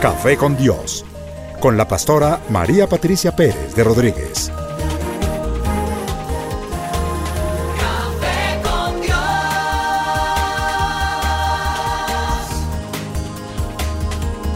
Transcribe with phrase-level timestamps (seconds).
[0.00, 1.04] Café con Dios,
[1.60, 4.50] con la pastora María Patricia Pérez de Rodríguez.
[7.78, 9.18] Café con Dios.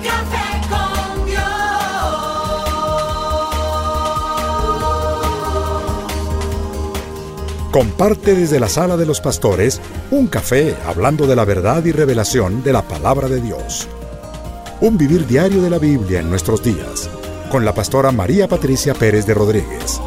[0.02, 1.44] Café con Dios.
[7.70, 12.62] Comparte desde la sala de los pastores un café hablando de la verdad y revelación
[12.62, 13.86] de la palabra de Dios.
[14.80, 17.08] Un vivir diario de la Biblia en nuestros días,
[17.50, 20.00] con la pastora María Patricia Pérez de Rodríguez.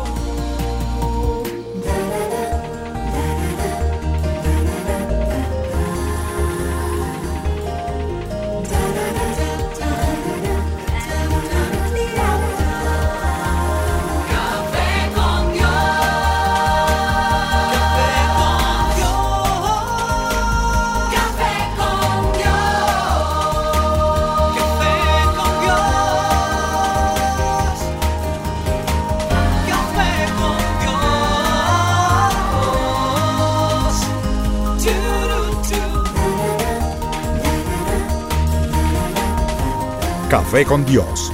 [40.68, 41.32] Con Dios,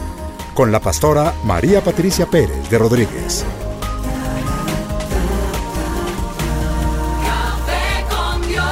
[0.53, 3.43] con la pastora María Patricia Pérez de Rodríguez.
[7.23, 8.63] Café con Dios.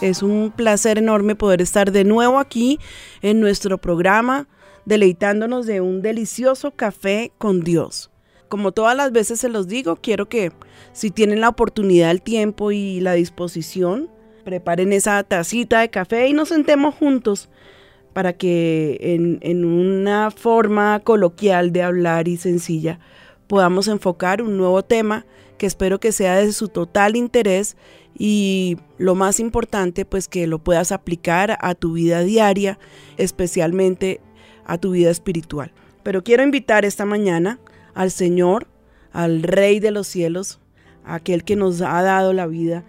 [0.00, 2.80] Es un placer enorme poder estar de nuevo aquí
[3.20, 4.48] en nuestro programa,
[4.86, 8.10] deleitándonos de un delicioso café con Dios.
[8.48, 10.52] Como todas las veces se los digo, quiero que
[10.94, 14.08] si tienen la oportunidad, el tiempo y la disposición,
[14.50, 17.48] preparen esa tacita de café y nos sentemos juntos
[18.12, 22.98] para que en, en una forma coloquial de hablar y sencilla
[23.46, 25.24] podamos enfocar un nuevo tema
[25.56, 27.76] que espero que sea de su total interés
[28.18, 32.78] y lo más importante pues que lo puedas aplicar a tu vida diaria,
[33.18, 34.20] especialmente
[34.64, 35.72] a tu vida espiritual.
[36.02, 37.60] Pero quiero invitar esta mañana
[37.94, 38.66] al Señor,
[39.12, 40.60] al Rey de los cielos,
[41.04, 42.84] aquel que nos ha dado la vida,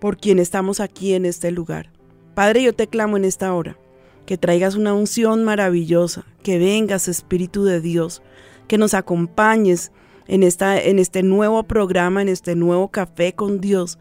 [0.00, 1.90] por quien estamos aquí en este lugar.
[2.34, 3.78] Padre, yo te clamo en esta hora
[4.26, 8.22] que traigas una unción maravillosa, que vengas Espíritu de Dios,
[8.68, 9.92] que nos acompañes
[10.26, 13.98] en, esta, en este nuevo programa, en este nuevo café con Dios.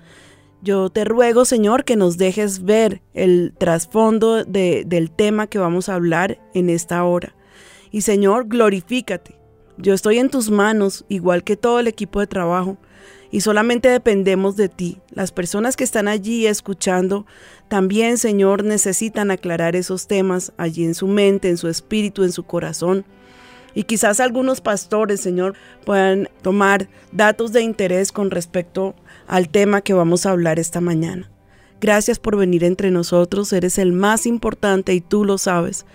[0.63, 5.89] Yo te ruego, Señor, que nos dejes ver el trasfondo de- del tema que vamos
[5.89, 7.35] a hablar en esta hora.
[7.91, 9.37] Y Señor, glorifícate.
[9.77, 12.77] Yo estoy en tus manos, igual que todo el equipo de trabajo,
[13.35, 15.01] y solamente dependemos de ti.
[15.11, 17.25] Las personas que están allí escuchando
[17.67, 22.43] también, Señor, necesitan aclarar esos temas allí en su mente, en su espíritu, en su
[22.43, 23.03] corazón.
[23.73, 28.95] Y quizás algunos pastores, Señor, puedan tomar datos de interés con respecto
[29.27, 31.29] al tema que vamos a hablar esta mañana.
[31.81, 35.85] Gracias por venir entre nosotros, eres el más importante y tú lo sabes.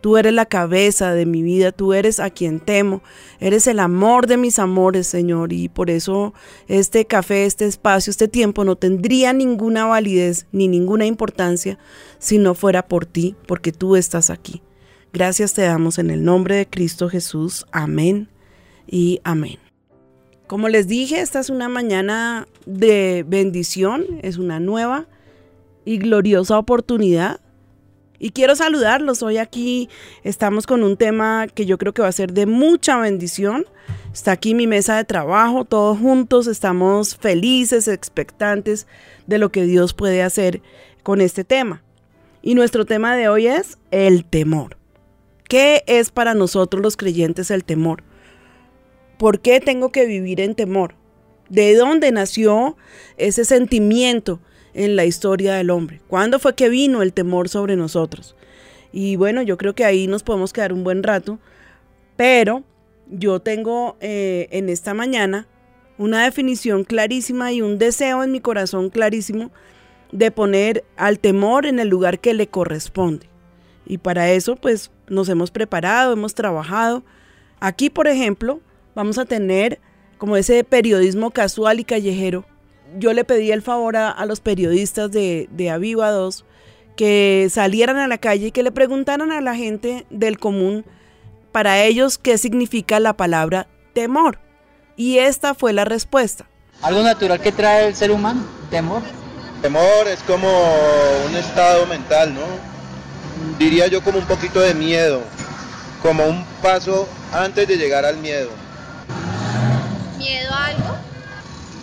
[0.00, 3.02] Tú eres la cabeza de mi vida, tú eres a quien temo,
[3.40, 6.34] eres el amor de mis amores, Señor, y por eso
[6.68, 11.78] este café, este espacio, este tiempo no tendría ninguna validez ni ninguna importancia
[12.18, 14.62] si no fuera por ti, porque tú estás aquí.
[15.12, 17.66] Gracias te damos en el nombre de Cristo Jesús.
[17.72, 18.28] Amén
[18.86, 19.58] y amén.
[20.46, 25.06] Como les dije, esta es una mañana de bendición, es una nueva
[25.84, 27.40] y gloriosa oportunidad.
[28.20, 29.22] Y quiero saludarlos.
[29.22, 29.88] Hoy aquí
[30.24, 33.64] estamos con un tema que yo creo que va a ser de mucha bendición.
[34.12, 38.86] Está aquí mi mesa de trabajo, todos juntos estamos felices, expectantes
[39.26, 40.62] de lo que Dios puede hacer
[41.04, 41.82] con este tema.
[42.42, 44.76] Y nuestro tema de hoy es el temor.
[45.48, 48.02] ¿Qué es para nosotros los creyentes el temor?
[49.16, 50.94] ¿Por qué tengo que vivir en temor?
[51.48, 52.76] ¿De dónde nació
[53.16, 54.40] ese sentimiento
[54.74, 56.00] en la historia del hombre?
[56.08, 58.36] ¿Cuándo fue que vino el temor sobre nosotros?
[58.92, 61.38] Y bueno, yo creo que ahí nos podemos quedar un buen rato,
[62.16, 62.64] pero
[63.10, 65.46] yo tengo eh, en esta mañana
[65.98, 69.50] una definición clarísima y un deseo en mi corazón clarísimo
[70.12, 73.28] de poner al temor en el lugar que le corresponde.
[73.86, 77.02] Y para eso pues nos hemos preparado, hemos trabajado.
[77.60, 78.60] Aquí, por ejemplo,
[78.94, 79.80] vamos a tener
[80.18, 82.44] como ese periodismo casual y callejero.
[82.96, 86.44] Yo le pedí el favor a, a los periodistas de, de Aviva 2
[86.96, 90.84] que salieran a la calle y que le preguntaran a la gente del común
[91.52, 94.40] para ellos qué significa la palabra temor.
[94.96, 96.46] Y esta fue la respuesta.
[96.82, 99.02] Algo natural que trae el ser humano, temor.
[99.62, 100.48] Temor es como
[101.28, 102.40] un estado mental, ¿no?
[103.58, 105.22] Diría yo como un poquito de miedo,
[106.02, 108.50] como un paso antes de llegar al miedo.
[110.16, 111.07] ¿Miedo a algo?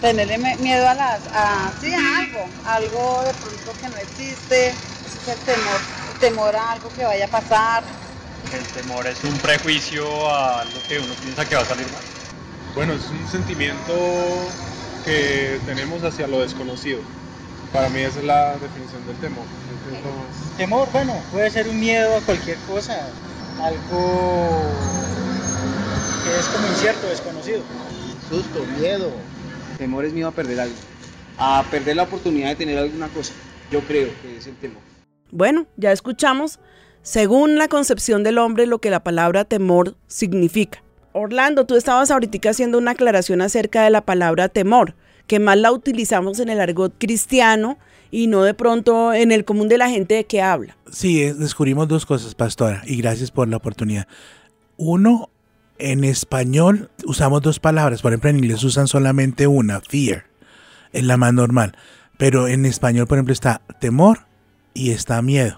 [0.05, 4.77] Tenerle miedo a las, a, sí, a algo, algo de pronto que no existe, ese
[5.23, 5.79] es el temor.
[6.19, 7.83] temor a algo que vaya a pasar.
[8.53, 12.03] El temor es un prejuicio a lo que uno piensa que va a salir mal.
[12.75, 13.95] Bueno, es un sentimiento
[15.05, 17.01] que tenemos hacia lo desconocido.
[17.73, 19.45] Para mí esa es la definición del temor.
[20.55, 22.93] Temor, bueno, puede ser un miedo a cualquier cosa,
[23.59, 24.71] algo
[26.23, 27.63] que es como incierto, desconocido.
[28.29, 29.11] Susto, miedo.
[29.77, 30.75] Temor es miedo a perder algo.
[31.37, 33.33] A perder la oportunidad de tener alguna cosa.
[33.71, 34.81] Yo creo que es el temor.
[35.31, 36.59] Bueno, ya escuchamos,
[37.01, 40.81] según la concepción del hombre, lo que la palabra temor significa.
[41.11, 44.95] Orlando, tú estabas ahorita haciendo una aclaración acerca de la palabra temor,
[45.27, 47.77] que más la utilizamos en el argot cristiano
[48.11, 50.77] y no de pronto en el común de la gente de que habla.
[50.91, 54.07] Sí, eh, descubrimos dos cosas, pastora, y gracias por la oportunidad.
[54.77, 55.29] Uno,
[55.77, 60.25] en español usamos dos palabras, por ejemplo en inglés usan solamente una, fear,
[60.93, 61.75] es la más normal,
[62.17, 64.19] pero en español, por ejemplo, está temor
[64.73, 65.57] y está miedo.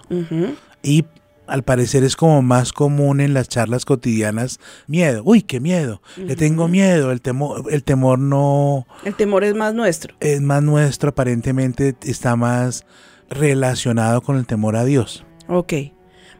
[0.82, 1.04] Y
[1.46, 6.36] al parecer es como más común en las charlas cotidianas, miedo, uy, qué miedo, le
[6.36, 10.14] tengo miedo, el temor, el temor no El temor es más nuestro.
[10.20, 12.84] es más nuestro, aparentemente está más
[13.30, 15.24] relacionado con el temor a Dios.
[15.48, 15.72] Ok.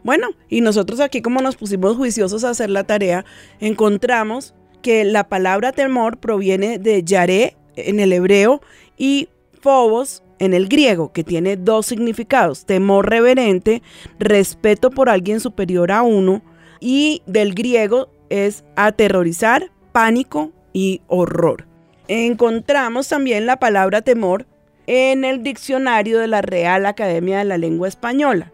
[0.03, 3.25] Bueno, y nosotros aquí como nos pusimos juiciosos a hacer la tarea,
[3.59, 8.61] encontramos que la palabra temor proviene de yaré en el hebreo
[8.97, 9.29] y
[9.61, 13.81] phobos en el griego, que tiene dos significados, temor reverente,
[14.19, 16.41] respeto por alguien superior a uno,
[16.79, 21.65] y del griego es aterrorizar, pánico y horror.
[22.07, 24.45] Encontramos también la palabra temor
[24.87, 28.51] en el diccionario de la Real Academia de la Lengua Española.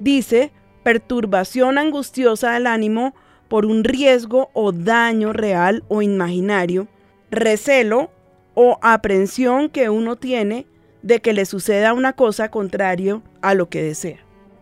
[0.00, 0.52] Dice
[0.82, 3.14] perturbación angustiosa del ánimo
[3.48, 6.86] por un riesgo o daño real o imaginario,
[7.30, 8.10] recelo
[8.54, 10.66] o aprensión que uno tiene
[11.02, 14.18] de que le suceda una cosa contrario a lo que desea.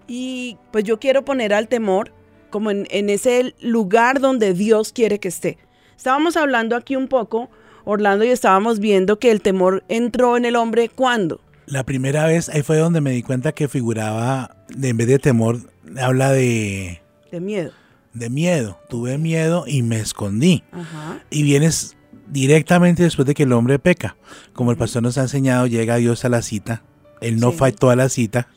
[0.07, 2.13] Y pues yo quiero poner al temor
[2.51, 5.59] como en, en ese lugar donde Dios quiere que esté.
[5.97, 7.51] Estábamos hablando aquí un poco,
[7.85, 11.41] Orlando, y estábamos viendo que el temor entró en el hombre cuando.
[11.67, 15.61] La primera vez, ahí fue donde me di cuenta que figuraba, en vez de temor,
[16.01, 17.73] habla de, De miedo.
[18.13, 18.79] de miedo.
[18.89, 20.63] Tuve miedo y me escondí.
[20.73, 21.19] Ajá.
[21.31, 21.97] Y vienes
[22.29, 24.17] directamente después de que el hombre peca.
[24.53, 26.83] Como el pastor nos ha enseñado, llega Dios a la cita.
[27.21, 27.59] Él no Sí.
[27.59, 28.49] faltó a la cita,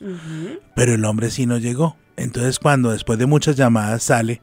[0.76, 1.96] pero el hombre sí no llegó.
[2.18, 4.42] Entonces cuando después de muchas llamadas sale,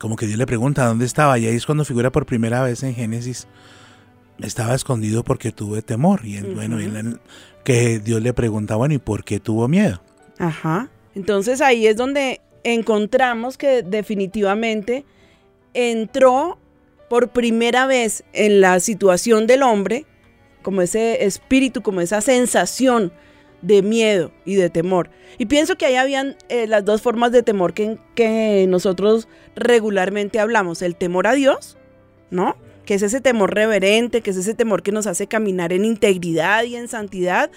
[0.00, 1.38] como que Dios le pregunta dónde estaba.
[1.38, 3.46] Y ahí es cuando figura por primera vez en Génesis.
[4.38, 6.22] Estaba escondido porque tuve temor.
[6.24, 7.20] Y él, bueno, él-
[7.62, 10.02] que Dios le pregunta, bueno, ¿y por qué tuvo miedo?
[10.40, 10.88] Ajá.
[11.14, 15.04] Entonces ahí es donde encontramos que definitivamente
[15.74, 16.58] entró
[17.08, 20.06] por primera vez en la situación del hombre,
[20.62, 23.12] como ese espíritu, como esa sensación
[23.60, 25.10] de miedo y de temor.
[25.36, 30.40] Y pienso que ahí habían eh, las dos formas de temor que, que nosotros regularmente
[30.40, 30.80] hablamos.
[30.80, 31.76] El temor a Dios,
[32.30, 32.56] ¿no?
[32.90, 36.64] Que es ese temor reverente, que es ese temor que nos hace caminar en integridad
[36.64, 37.48] y en santidad,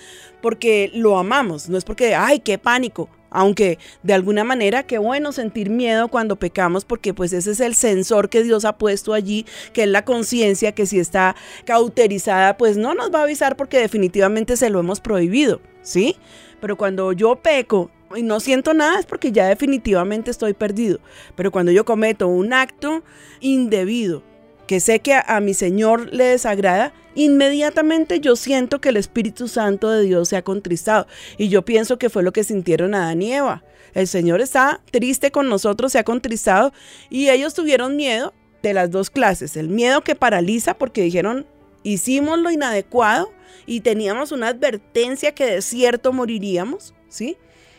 [0.43, 5.31] porque lo amamos, no es porque, ay, qué pánico, aunque de alguna manera qué bueno
[5.31, 9.47] sentir miedo cuando pecamos, porque pues ese es el sensor que Dios ha puesto allí,
[9.73, 13.79] que es la conciencia que si está cauterizada, pues no nos va a avisar porque
[13.79, 16.15] definitivamente se lo hemos prohibido, ¿sí?
[16.61, 20.99] Pero cuando yo peco y no siento nada es porque ya definitivamente estoy perdido.
[21.35, 23.03] Pero cuando yo cometo un acto
[23.39, 24.21] indebido,
[24.67, 29.89] que sé que a, mi Señor le desagrada, inmediatamente yo siento que el Espíritu Santo
[29.89, 31.07] de Dios se ha contristado.
[31.37, 33.63] Y yo pienso que fue lo que sintieron Adán y Eva.
[33.93, 36.73] El Señor está triste con nosotros, se ha contristado
[37.09, 39.55] y ellos tuvieron miedo de las dos clases.
[39.55, 41.45] El miedo que paraliza porque dijeron,
[41.83, 43.31] hicimos lo inadecuado
[43.65, 47.37] y teníamos una advertencia que de cierto moriríamos, ¿sí?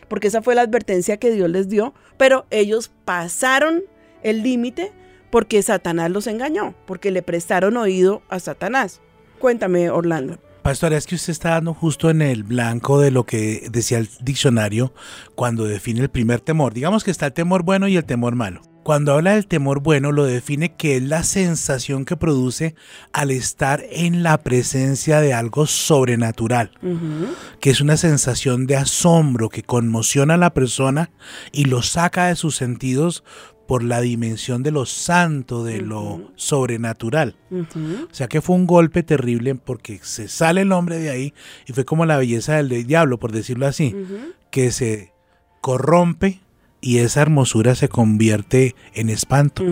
[0.09, 3.83] Porque esa fue la advertencia que Dios les dio, pero ellos pasaron
[4.23, 4.93] el límite
[5.35, 9.01] porque Satanás los engañó, porque le prestaron oído a Satanás.
[9.41, 10.39] Cuéntame, Orlando.
[10.63, 14.09] Pastor, es que usted está dando justo en el blanco de lo que decía el
[14.21, 14.95] diccionario
[15.35, 16.73] cuando define el primer temor.
[16.73, 18.63] Digamos que está el temor bueno y el temor malo.
[18.85, 22.75] Cuando habla del temor bueno, lo define que es la sensación que produce
[23.15, 26.71] al estar en la presencia de algo sobrenatural,
[27.61, 31.11] que es una sensación de asombro que conmociona a la persona
[31.51, 33.25] y lo saca de sus sentidos
[33.67, 37.37] por la dimensión de lo santo, de lo sobrenatural.
[37.51, 41.35] O sea que fue un golpe terrible porque se sale el hombre de ahí
[41.67, 43.95] y fue como la belleza del diablo, por decirlo así,
[44.51, 45.13] que se
[45.61, 46.41] corrompe
[46.81, 49.65] y esa hermosura se convierte en espanto.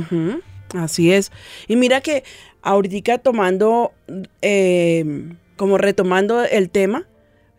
[0.75, 1.30] Así es.
[1.68, 2.25] Y mira que
[2.62, 3.92] ahorita tomando,
[4.40, 7.06] eh, como retomando el tema,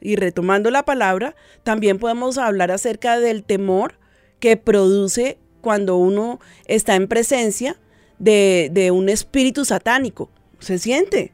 [0.03, 3.95] y retomando la palabra, también podemos hablar acerca del temor
[4.39, 7.79] que produce cuando uno está en presencia
[8.20, 10.29] de, de un espíritu satánico.
[10.60, 11.32] Se siente.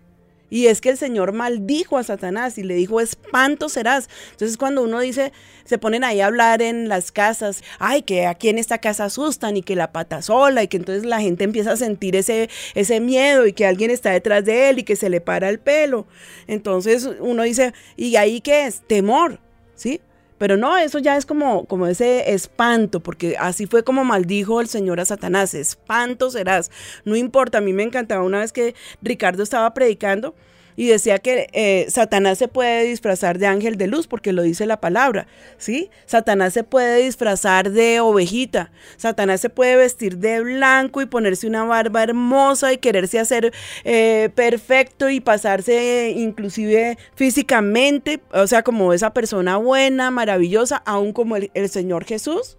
[0.50, 4.10] Y es que el Señor maldijo a Satanás y le dijo, espanto serás.
[4.32, 5.32] Entonces cuando uno dice,
[5.66, 9.58] se ponen ahí a hablar en las casas, ay, que aquí en esta casa asustan
[9.58, 13.00] y que la pata sola y que entonces la gente empieza a sentir ese, ese
[13.00, 16.08] miedo y que alguien está detrás de él y que se le para el pelo.
[16.48, 18.82] Entonces uno dice, ¿y ahí qué es?
[18.88, 19.40] Temor,
[19.76, 20.02] ¿sí?
[20.40, 24.68] Pero no, eso ya es como, como ese espanto, porque así fue como maldijo el
[24.68, 26.72] Señor a Satanás, espanto serás.
[27.06, 30.34] No importa, a mí me encantaba una vez que Ricardo estaba predicando
[30.80, 34.66] y decía que eh, Satanás se puede disfrazar de ángel de luz, porque lo dice
[34.66, 35.90] la palabra, ¿sí?
[36.06, 41.66] Satanás se puede disfrazar de ovejita, Satanás se puede vestir de blanco y ponerse una
[41.66, 43.52] barba hermosa y quererse hacer
[43.84, 51.36] eh, perfecto y pasarse inclusive físicamente, o sea, como esa persona buena, maravillosa, aún como
[51.36, 52.58] el, Señor Jesús,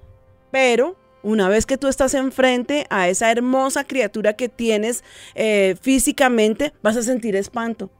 [0.50, 6.74] pero una vez que tú estás enfrente a esa hermosa criatura que tienes eh, físicamente,
[6.82, 7.90] vas a sentir espanto.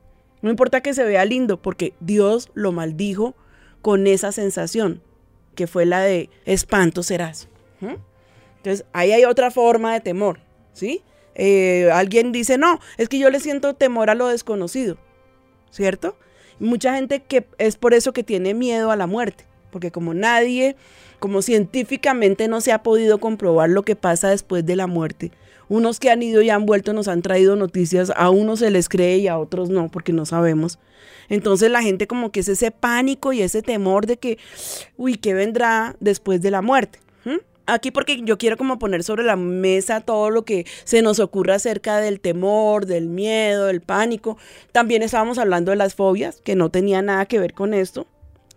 [0.42, 3.34] No importa que se vea lindo, porque Dios lo maldijo
[3.82, 5.02] con esa sensación,
[5.54, 7.48] que fue la de espanto serás.
[7.80, 7.94] ¿Mm?
[8.56, 10.40] Entonces, ahí hay otra forma de temor,
[10.72, 11.02] ¿sí?
[11.34, 14.98] Eh, alguien dice, no, es que yo le siento temor a lo desconocido,
[15.70, 16.16] ¿cierto?
[16.58, 20.76] Mucha gente que es por eso que tiene miedo a la muerte, porque como nadie,
[21.18, 25.32] como científicamente no se ha podido comprobar lo que pasa después de la muerte,
[25.70, 28.88] unos que han ido y han vuelto nos han traído noticias, a unos se les
[28.88, 30.78] cree y a otros no, porque no sabemos.
[31.28, 34.36] Entonces la gente como que es ese pánico y ese temor de que,
[34.96, 36.98] uy, ¿qué vendrá después de la muerte?
[37.24, 37.36] ¿Mm?
[37.66, 41.54] Aquí porque yo quiero como poner sobre la mesa todo lo que se nos ocurra
[41.54, 44.38] acerca del temor, del miedo, del pánico.
[44.72, 48.08] También estábamos hablando de las fobias, que no tenía nada que ver con esto.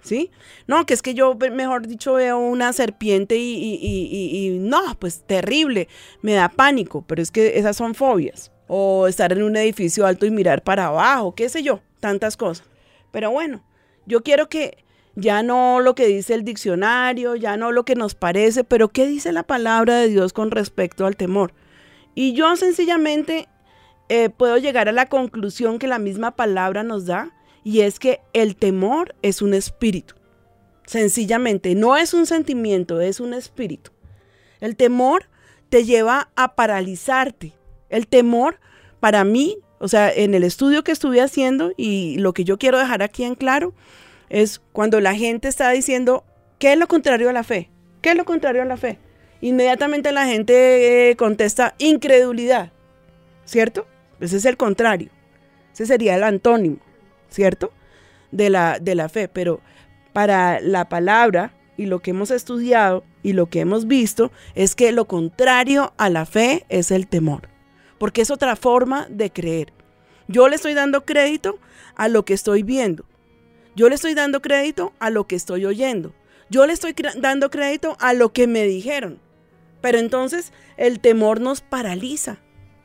[0.03, 0.31] ¿Sí?
[0.67, 5.24] No, que es que yo, mejor dicho, veo una serpiente y, y, y, no, pues
[5.25, 5.88] terrible,
[6.22, 8.51] me da pánico, pero es que esas son fobias.
[8.67, 12.67] O estar en un edificio alto y mirar para abajo, qué sé yo, tantas cosas.
[13.12, 13.63] Pero bueno,
[14.05, 14.83] yo quiero que
[15.15, 19.05] ya no lo que dice el diccionario, ya no lo que nos parece, pero qué
[19.05, 21.53] dice la palabra de Dios con respecto al temor.
[22.15, 23.48] Y yo sencillamente
[24.10, 27.31] eh, puedo llegar a la conclusión que la misma palabra nos da,
[27.63, 30.15] y es que el temor es un espíritu.
[30.86, 33.91] Sencillamente, no es un sentimiento, es un espíritu.
[34.60, 35.29] El temor
[35.70, 37.53] te lleva a paralizarte.
[37.89, 38.60] El temor,
[39.00, 42.77] para mí, o sea, en el estudio que estuve haciendo y lo que yo quiero
[42.77, 43.74] dejar aquí en claro,
[44.29, 46.25] es cuando la gente está diciendo,
[46.60, 47.70] ¿qué es lo contrario a la fe?
[48.01, 49.00] ¿Qué es lo contrario a la fe?
[49.41, 52.72] Inmediatamente la gente eh, contesta incredulidad,
[53.46, 53.86] ¿cierto?
[54.20, 55.10] Ese es el contrario.
[55.74, 56.77] Ese sería el antónimo.
[57.33, 57.71] ¿Cierto?
[58.31, 59.59] De la, de la fe, pero
[60.13, 64.91] para la palabra y lo que hemos estudiado y lo que hemos visto es que
[64.91, 67.49] lo contrario a la fe es el temor,
[67.97, 69.73] porque es otra forma de creer.
[70.27, 71.59] Yo le estoy dando crédito
[71.95, 73.05] a lo que estoy viendo.
[73.75, 76.13] Yo le estoy dando crédito a lo que estoy oyendo.
[76.49, 79.19] Yo le estoy dando crédito a lo que me dijeron.
[79.81, 82.37] Pero entonces el temor nos paraliza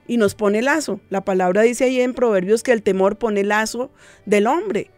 [0.08, 1.00] y nos pone lazo.
[1.10, 3.92] La palabra dice ahí en Proverbios que el temor pone lazo
[4.26, 4.90] del hombre,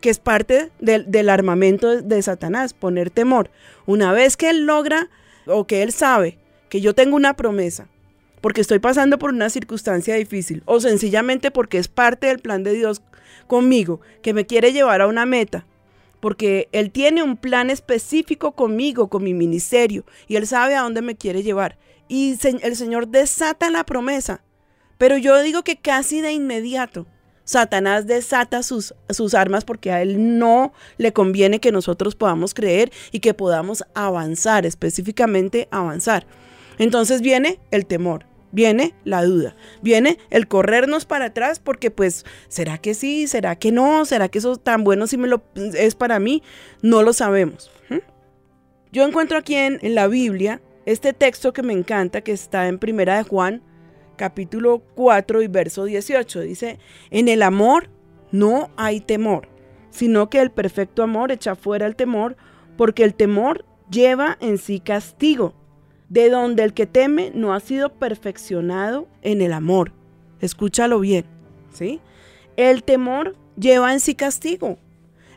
[0.00, 3.50] que es parte del, del armamento de Satanás, poner temor.
[3.86, 5.08] Una vez que él logra
[5.46, 7.86] o que él sabe que yo tengo una promesa,
[8.40, 12.72] porque estoy pasando por una circunstancia difícil o sencillamente porque es parte del plan de
[12.72, 13.02] Dios
[13.46, 15.66] conmigo, que me quiere llevar a una meta,
[16.20, 21.02] porque Él tiene un plan específico conmigo, con mi ministerio, y Él sabe a dónde
[21.02, 21.78] me quiere llevar.
[22.08, 24.42] Y el Señor desata la promesa.
[24.98, 27.06] Pero yo digo que casi de inmediato
[27.46, 32.90] Satanás desata sus, sus armas porque a él no le conviene que nosotros podamos creer
[33.12, 36.26] y que podamos avanzar, específicamente avanzar.
[36.76, 42.78] Entonces viene el temor, viene la duda, viene el corrernos para atrás porque pues, ¿será
[42.78, 43.28] que sí?
[43.28, 44.04] ¿Será que no?
[44.04, 46.42] ¿Será que eso tan bueno si me lo es para mí?
[46.82, 47.70] No lo sabemos.
[48.90, 52.78] Yo encuentro aquí en, en la Biblia este texto que me encanta que está en
[52.78, 53.62] Primera de Juan
[54.16, 56.40] capítulo 4 y verso 18.
[56.40, 56.78] Dice,
[57.10, 57.90] en el amor
[58.32, 59.48] no hay temor,
[59.90, 62.36] sino que el perfecto amor echa fuera el temor,
[62.76, 65.54] porque el temor lleva en sí castigo,
[66.08, 69.92] de donde el que teme no ha sido perfeccionado en el amor.
[70.40, 71.24] Escúchalo bien,
[71.72, 72.00] ¿sí?
[72.56, 74.78] El temor lleva en sí castigo.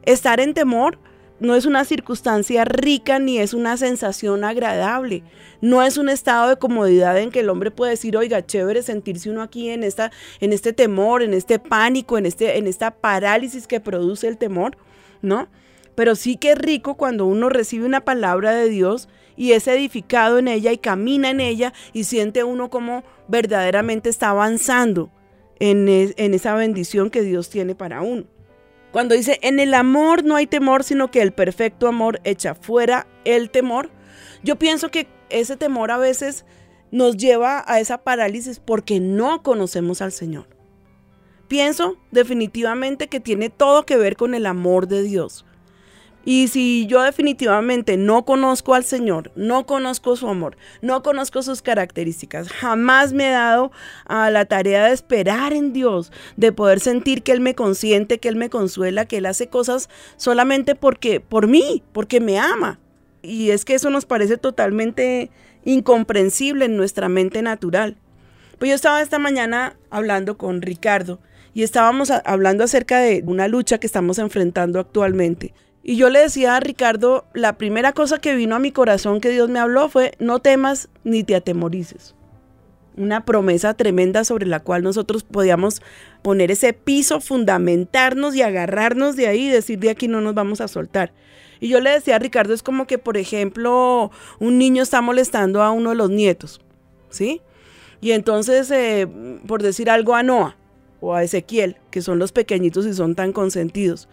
[0.03, 0.99] Estar en temor
[1.39, 5.23] no es una circunstancia rica ni es una sensación agradable.
[5.61, 9.29] No es un estado de comodidad en que el hombre puede decir, oiga, chévere sentirse
[9.29, 13.67] uno aquí en, esta, en este temor, en este pánico, en, este, en esta parálisis
[13.67, 14.77] que produce el temor.
[15.21, 15.47] ¿no?
[15.95, 20.37] Pero sí que es rico cuando uno recibe una palabra de Dios y es edificado
[20.37, 25.09] en ella y camina en ella y siente uno como verdaderamente está avanzando
[25.59, 28.23] en, es- en esa bendición que Dios tiene para uno.
[28.91, 33.07] Cuando dice, en el amor no hay temor, sino que el perfecto amor echa fuera
[33.23, 33.91] el temor,
[34.43, 36.45] yo pienso que ese temor a veces
[36.91, 40.47] nos lleva a esa parálisis porque no conocemos al Señor.
[41.47, 45.45] Pienso definitivamente que tiene todo que ver con el amor de Dios.
[46.25, 51.61] Y si yo definitivamente no conozco al Señor, no conozco su amor, no conozco sus
[51.61, 53.71] características, jamás me he dado
[54.05, 58.27] a la tarea de esperar en Dios, de poder sentir que Él me consiente, que
[58.27, 62.79] Él me consuela, que Él hace cosas solamente porque, por mí, porque me ama.
[63.21, 65.31] Y es que eso nos parece totalmente
[65.63, 67.97] incomprensible en nuestra mente natural.
[68.57, 71.19] Pues yo estaba esta mañana hablando con Ricardo
[71.53, 75.53] y estábamos hablando acerca de una lucha que estamos enfrentando actualmente.
[75.83, 79.29] Y yo le decía a Ricardo, la primera cosa que vino a mi corazón que
[79.29, 82.15] Dios me habló fue, no temas ni te atemorices.
[82.97, 85.81] Una promesa tremenda sobre la cual nosotros podíamos
[86.21, 90.59] poner ese piso, fundamentarnos y agarrarnos de ahí y decir, de aquí no nos vamos
[90.59, 91.13] a soltar.
[91.61, 95.61] Y yo le decía a Ricardo, es como que, por ejemplo, un niño está molestando
[95.61, 96.61] a uno de los nietos,
[97.09, 97.41] ¿sí?
[98.01, 99.07] Y entonces, eh,
[99.47, 100.55] por decir algo a Noah
[101.01, 104.07] o a Ezequiel, que son los pequeñitos y son tan consentidos.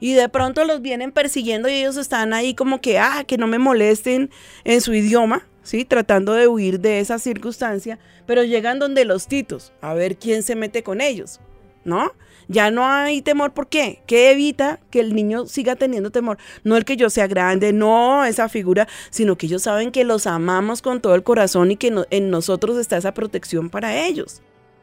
[0.00, 3.46] Y de pronto los vienen persiguiendo y ellos están ahí como que, ah, que no
[3.46, 4.30] me molesten
[4.64, 5.84] en su idioma, ¿sí?
[5.84, 10.56] Tratando de huir de esa circunstancia, pero llegan donde los titos, a ver quién se
[10.56, 11.40] mete con ellos,
[11.84, 12.12] ¿no?
[12.48, 14.02] Ya no hay temor, ¿por qué?
[14.06, 16.38] ¿Qué evita que el niño siga teniendo temor?
[16.62, 20.28] No el que yo sea grande, no esa figura, sino que ellos saben que los
[20.28, 24.42] amamos con todo el corazón y que no- en nosotros está esa protección para ellos,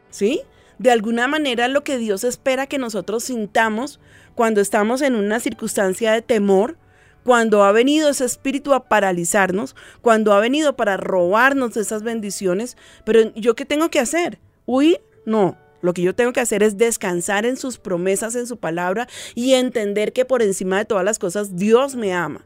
[0.09, 0.41] ¿sí?
[0.77, 4.01] De alguna manera lo que Dios espera que nosotros sintamos
[4.35, 6.77] cuando estamos en una circunstancia de temor,
[7.23, 13.33] cuando ha venido ese espíritu a paralizarnos, cuando ha venido para robarnos esas bendiciones, pero
[13.35, 14.39] yo qué tengo que hacer?
[14.65, 15.01] ¿Huir?
[15.25, 15.57] No.
[15.81, 19.53] Lo que yo tengo que hacer es descansar en sus promesas, en su palabra y
[19.53, 22.45] entender que por encima de todas las cosas Dios me ama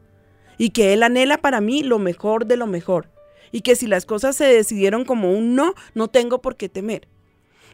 [0.58, 3.10] y que Él anhela para mí lo mejor de lo mejor
[3.52, 7.06] y que si las cosas se decidieron como un no, no tengo por qué temer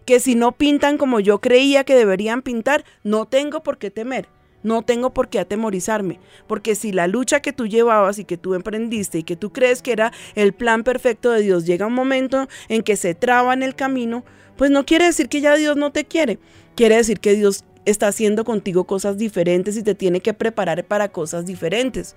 [0.05, 4.29] que si no pintan como yo creía que deberían pintar, no tengo por qué temer,
[4.62, 8.55] no tengo por qué atemorizarme, porque si la lucha que tú llevabas y que tú
[8.55, 12.49] emprendiste y que tú crees que era el plan perfecto de Dios, llega un momento
[12.69, 14.25] en que se traba en el camino,
[14.57, 16.38] pues no quiere decir que ya Dios no te quiere,
[16.75, 21.11] quiere decir que Dios está haciendo contigo cosas diferentes y te tiene que preparar para
[21.11, 22.17] cosas diferentes.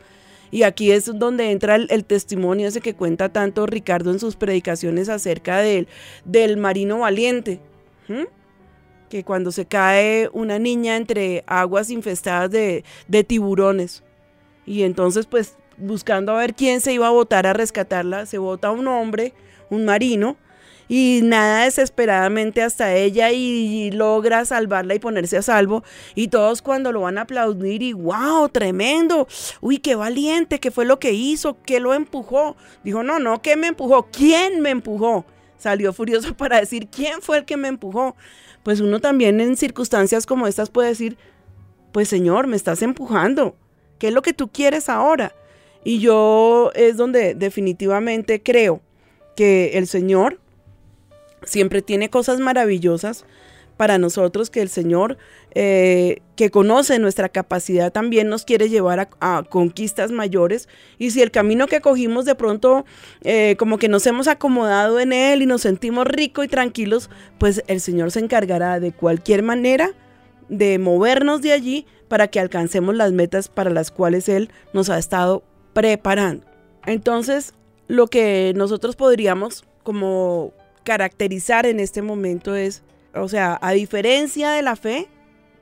[0.50, 5.10] Y aquí es donde entra el, testimonio ese que cuenta tanto Ricardo en sus predicaciones
[5.10, 5.88] acerca del,
[6.24, 7.60] del marino valiente.
[9.10, 12.84] Que cuando se cae una niña entre aguas infestadas de,
[13.26, 14.04] tiburones
[14.66, 18.72] y entonces pues buscando a ver quién se iba a botar a rescatarla, se bota
[18.72, 19.34] un hombre,
[19.70, 20.38] un marino,
[20.88, 25.84] y nada desesperadamente hasta ella y, logra salvarla y ponerse a salvo.
[26.16, 29.28] Y todos cuando lo van a aplaudir y wow, tremendo,
[29.62, 32.56] uy, qué valiente, qué fue lo que hizo, qué lo empujó.
[32.84, 34.08] Dijo, no, no, ¿qué me empujó?
[34.12, 35.26] ¿Quién me empujó?
[35.58, 38.16] Salió furioso para decir, ¿quién fue el que me empujó?
[38.64, 41.18] Pues uno también en circunstancias como estas puede decir,
[41.92, 43.56] pues Señor, me estás empujando.
[44.00, 45.34] ¿Qué es lo que tú quieres ahora?
[45.84, 48.82] Y yo es donde definitivamente creo
[49.36, 50.40] que el Señor
[51.44, 53.26] siempre tiene cosas maravillosas
[53.78, 55.18] para nosotros, que el Señor,
[55.54, 60.68] eh, que conoce nuestra capacidad, también nos quiere llevar a, conquistas mayores.
[60.98, 62.86] Y si el camino que cogimos de pronto,
[63.24, 67.64] eh, como que nos hemos acomodado en él y nos sentimos ricos y tranquilos, pues
[67.68, 69.92] el Señor se encargará de cualquier manera
[70.50, 74.98] de movernos de allí para que alcancemos las metas para las cuales Él nos ha
[74.98, 76.46] estado preparando.
[76.86, 77.54] Entonces,
[77.88, 82.84] lo que nosotros podríamos como caracterizar en este momento es,
[83.24, 85.08] o sea, a diferencia de la fe,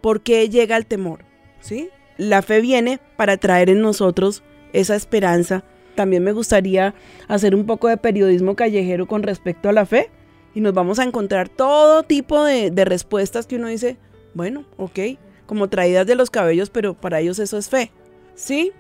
[0.02, 1.26] ¿por qué llega el temor?
[1.60, 1.90] ¿Sí?
[2.18, 5.64] La fe viene para traer en nosotros esa esperanza.
[5.96, 6.94] También me gustaría
[7.28, 10.10] hacer un poco de periodismo callejero con respecto a la fe
[10.54, 13.98] y nos vamos a encontrar todo tipo de, respuestas que uno dice,
[14.34, 15.00] bueno, ok,
[15.46, 17.92] como traídas de los cabellos, pero para ellos eso es fe.
[18.36, 18.72] ¿Sí?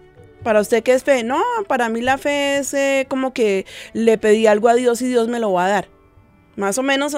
[0.43, 1.23] ¿Para usted qué es fe?
[1.23, 5.07] No, para mí la fe es eh, como que le pedí algo a Dios y
[5.07, 5.94] Dios me lo va a dar.
[6.55, 7.15] Más o menos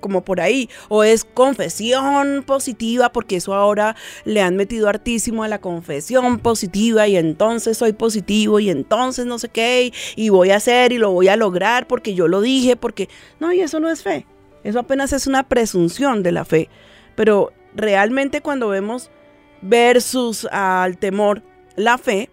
[0.00, 0.68] como por ahí.
[0.88, 7.08] O es confesión positiva, porque eso ahora le han metido hartísimo a la confesión positiva
[7.08, 10.98] y entonces soy positivo y entonces no sé qué y, y voy a hacer y
[10.98, 13.08] lo voy a lograr porque yo lo dije, porque...
[13.40, 14.26] No, y eso no es fe.
[14.64, 16.68] Eso apenas es una presunción de la fe.
[17.14, 19.10] Pero realmente cuando vemos
[19.62, 21.42] versus al temor,
[21.76, 22.30] la fe.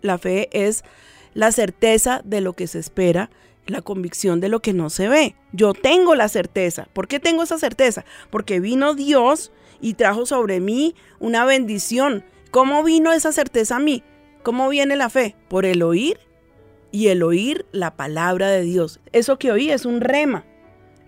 [0.00, 0.84] La fe es
[1.34, 3.30] la certeza de lo que se espera,
[3.66, 5.34] la convicción de lo que no se ve.
[5.52, 6.88] Yo tengo la certeza.
[6.92, 8.04] ¿Por qué tengo esa certeza?
[8.30, 12.24] Porque vino Dios y trajo sobre mí una bendición.
[12.50, 14.02] ¿Cómo vino esa certeza a mí?
[14.42, 15.36] ¿Cómo viene la fe?
[15.48, 16.18] Por el oír
[16.90, 19.00] y el oír la palabra de Dios.
[19.12, 20.44] Eso que oí es un rema.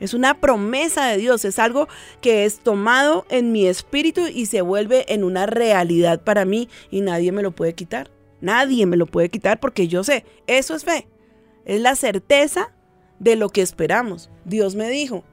[0.01, 1.88] Es una promesa de Dios, es algo
[2.21, 7.01] que es tomado en mi espíritu y se vuelve en una realidad para mí y
[7.01, 8.11] nadie me lo puede quitar.
[8.40, 11.07] Nadie me lo puede quitar porque yo sé, eso es fe.
[11.64, 12.72] Es la certeza
[13.18, 14.31] de lo que esperamos.
[14.44, 15.24] Dios me dijo.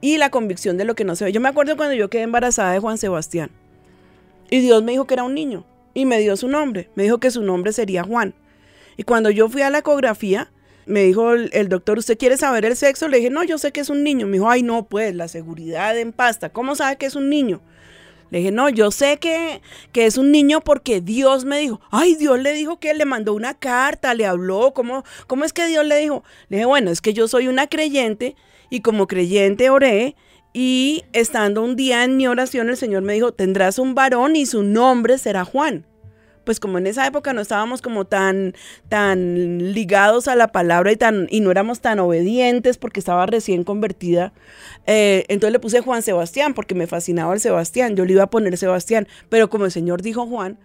[0.00, 1.32] Y la convicción de lo que no se ve.
[1.32, 3.50] Yo me acuerdo cuando yo quedé embarazada de Juan Sebastián.
[4.50, 5.64] Y Dios me dijo que era un niño.
[5.94, 6.90] Y me dio su nombre.
[6.94, 8.34] Me dijo que su nombre sería Juan.
[8.96, 10.52] Y cuando yo fui a la ecografía,
[10.86, 13.08] me dijo el, doctor, ¿usted quiere saber el sexo?
[13.08, 14.26] Le dije, no, yo sé que es un niño.
[14.26, 16.50] Me dijo, ay, no, pues, la seguridad en pasta.
[16.50, 17.62] ¿Cómo sabe que es un niño?
[18.34, 21.80] Le dije, no, yo sé que, que es un niño porque Dios me dijo.
[21.92, 24.74] Ay, Dios le dijo que le mandó una carta, le habló.
[24.74, 26.24] ¿Cómo, ¿Cómo es que Dios le dijo?
[26.48, 28.34] Le dije, bueno, es que yo soy una creyente
[28.70, 30.16] y como creyente oré
[30.52, 34.46] y estando un día en mi oración el Señor me dijo, tendrás un varón y
[34.46, 35.86] su nombre será Juan
[36.44, 38.54] pues como en esa época no estábamos como tan,
[38.88, 43.64] tan ligados a la palabra y, tan, y no éramos tan obedientes porque estaba recién
[43.64, 44.32] convertida,
[44.86, 48.30] eh, entonces le puse Juan Sebastián porque me fascinaba el Sebastián, yo le iba a
[48.30, 50.58] poner Sebastián, pero como el Señor dijo Juan,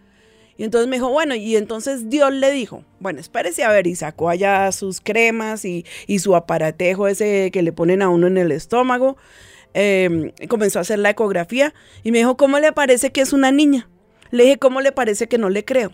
[0.60, 3.96] y entonces me dijo, bueno, y entonces Dios le dijo, bueno, espérese a ver, y
[3.96, 8.38] sacó allá sus cremas y, y su aparatejo ese que le ponen a uno en
[8.38, 9.16] el estómago,
[9.74, 13.54] eh, comenzó a hacer la ecografía y me dijo, ¿cómo le parece que es una
[13.54, 13.88] niña?
[14.32, 15.92] Le dije, ¿cómo le parece que no le creo?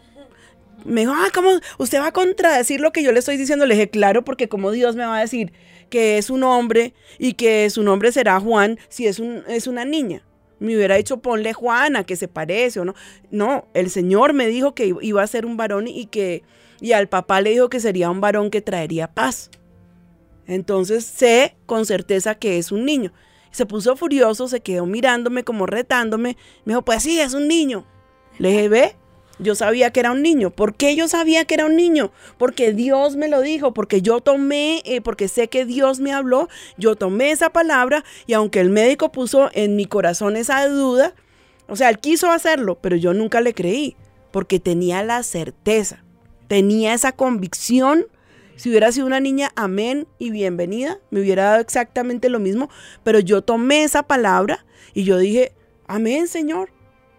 [0.84, 1.50] Me dijo, ah, ¿cómo?
[1.80, 3.66] ¿Usted va a contradecir lo que yo le estoy diciendo?
[3.66, 5.52] Le dije, claro, porque como Dios me va a decir
[5.90, 9.86] que es un hombre y que su nombre será Juan si es, un, es una
[9.86, 10.24] niña.
[10.60, 12.94] Me hubiera dicho, ponle Juana, que se parece o no.
[13.32, 16.44] No, el Señor me dijo que iba a ser un varón y que,
[16.80, 19.50] y al papá le dijo que sería un varón que traería paz.
[20.48, 23.12] Entonces sé con certeza que es un niño.
[23.52, 26.38] Se puso furioso, se quedó mirándome como retándome.
[26.66, 27.86] Me dijo, pues sí, es un niño.
[28.38, 28.96] Le dije, ve,
[29.40, 30.50] yo sabía que era un niño.
[30.50, 32.12] ¿Por qué yo sabía que era un niño?
[32.38, 36.48] Porque Dios me lo dijo, porque yo tomé, eh, porque sé que Dios me habló,
[36.78, 41.14] yo tomé esa palabra y aunque el médico puso en mi corazón esa duda,
[41.68, 43.96] o sea, él quiso hacerlo, pero yo nunca le creí,
[44.32, 46.04] porque tenía la certeza,
[46.48, 48.06] tenía esa convicción.
[48.56, 52.70] Si hubiera sido una niña, amén y bienvenida, me hubiera dado exactamente lo mismo,
[53.04, 55.52] pero yo tomé esa palabra y yo dije,
[55.88, 56.70] amén, Señor,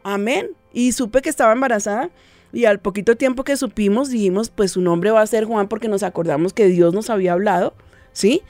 [0.03, 2.11] amén, y supe que estaba embarazada.
[2.53, 5.89] Y al poquito tiempo que supimos, dijimos, pues su nombre va a ser Juan porque
[5.89, 7.73] nos acordamos que Dios nos había hablado,
[8.13, 8.43] ¿sí?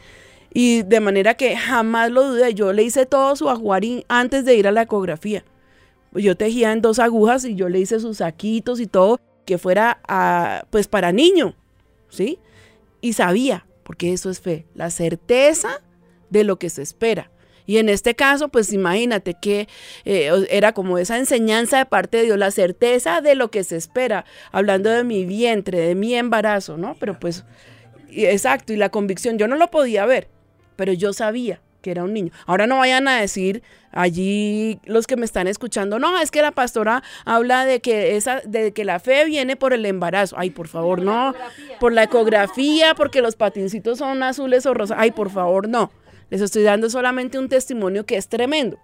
[0.53, 2.53] Y de manera que jamás lo dudé.
[2.53, 5.45] Yo le hice todo su ajuarín antes de ir a la ecografía.
[6.15, 10.01] Yo tejía en dos agujas y yo le hice sus saquitos y todo, que fuera
[10.09, 11.55] a, pues para niño,
[12.09, 12.41] ¿sí?
[13.01, 15.81] Y sabía, porque eso es fe, la certeza
[16.31, 17.31] de lo que se espera.
[17.66, 19.68] Y en este caso, pues imagínate que
[20.05, 23.76] eh, era como esa enseñanza de parte de Dios, la certeza de lo que se
[23.76, 26.96] espera, hablando de mi vientre, de mi embarazo, ¿no?
[26.98, 27.44] Pero pues,
[28.11, 30.29] exacto, y la convicción, yo no lo podía ver,
[30.76, 32.33] pero yo sabía que era un niño.
[32.46, 36.50] Ahora no vayan a decir allí los que me están escuchando, no, es que la
[36.50, 40.35] pastora habla de que esa de que la fe viene por el embarazo.
[40.37, 41.33] Ay, por favor, no.
[41.79, 44.98] Por la ecografía, porque los patincitos son azules o rosas.
[45.00, 45.92] Ay, por favor, no.
[46.31, 48.79] Les estoy dando solamente un testimonio que es tremendo.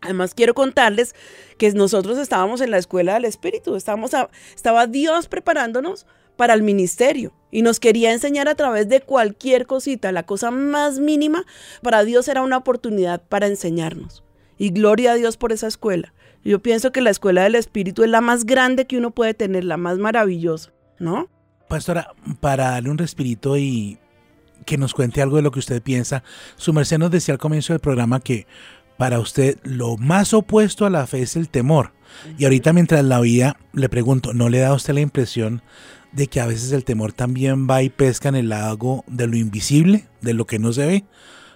[0.00, 1.14] Además, quiero contarles
[1.58, 4.12] que nosotros estábamos en la escuela del Espíritu, estábamos
[4.54, 10.12] estaba Dios preparándonos para el ministerio y nos quería enseñar a través de cualquier cosita,
[10.12, 11.44] la cosa más mínima,
[11.82, 14.22] para Dios era una oportunidad para enseñarnos.
[14.58, 16.12] Y gloria a Dios por esa escuela.
[16.44, 19.64] Yo pienso que la escuela del Espíritu es la más grande que uno puede tener,
[19.64, 21.28] la más maravillosa, ¿no?
[21.68, 23.98] Pastora, para darle un respirito y
[24.66, 26.22] que nos cuente algo de lo que usted piensa,
[26.56, 28.46] su merced nos decía al comienzo del programa que
[28.98, 31.92] para usted lo más opuesto a la fe es el temor.
[32.38, 35.62] Y ahorita mientras la oía, le pregunto, ¿no le da a usted la impresión
[36.12, 39.36] de que a veces el temor también va y pesca en el lago de lo
[39.36, 41.04] invisible, de lo que no se ve?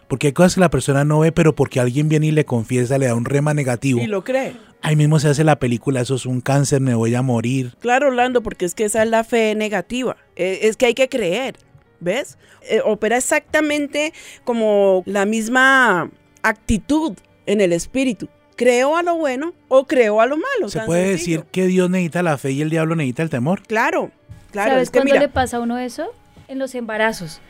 [0.09, 2.99] Porque hay cosas que la persona no ve, pero porque alguien viene y le confiesa,
[2.99, 4.01] le da un rema negativo.
[4.01, 4.55] Y lo cree.
[4.83, 7.75] Ahí mismo se hace la película, eso es un cáncer, me voy a morir.
[7.81, 10.16] Claro, Orlando, porque es que esa es la fe negativa.
[10.37, 11.57] Eh, Es que hay que creer,
[12.00, 12.38] ¿ves?
[12.62, 14.12] Eh, opera exactamente
[14.44, 16.10] como la misma
[16.42, 18.28] actitud en el espíritu.
[18.56, 20.68] Creo a lo bueno o creo a lo malo.
[20.68, 21.38] Se puede sencillo.
[21.40, 23.62] decir que Dios necesita la fe y el diablo necesita el temor.
[23.62, 24.10] Claro,
[24.50, 24.72] claro.
[24.72, 26.12] ¿Sabes es que cuándo mira, le pasa a uno eso?
[26.48, 27.40] En los embarazos.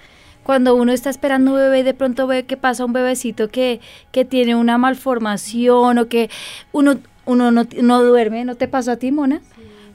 [0.45, 3.81] Cuando uno está esperando un bebé y de pronto ve que pasa un bebecito que,
[4.13, 6.31] que tiene una malformación o que
[6.73, 9.43] uno, uno no, no duerme, ¿no te pasó a ti, Mona?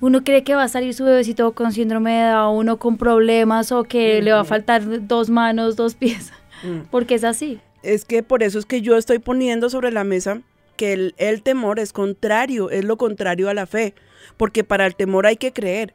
[0.02, 3.72] Uno cree que va a salir su bebecito con síndrome de Down, uno con problemas
[3.72, 6.32] o que le va a faltar dos manos, dos pies,
[6.64, 6.88] Mm.
[6.92, 7.60] porque es así.
[7.84, 10.42] Es que por eso es que yo estoy poniendo sobre la mesa
[10.78, 13.94] que el, el temor es contrario, es lo contrario a la fe,
[14.38, 15.94] porque para el temor hay que creer.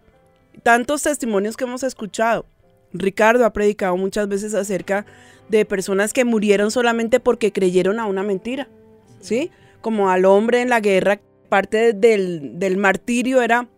[0.63, 2.47] Tantos testimonios que hemos escuchado.
[2.93, 5.07] Ricardo ha predicado muchas veces acerca
[5.49, 8.69] de personas que murieron solamente porque creyeron a una mentira,
[9.21, 9.51] ¿sí?
[9.81, 13.69] Como al hombre en la guerra, parte del, del martirio era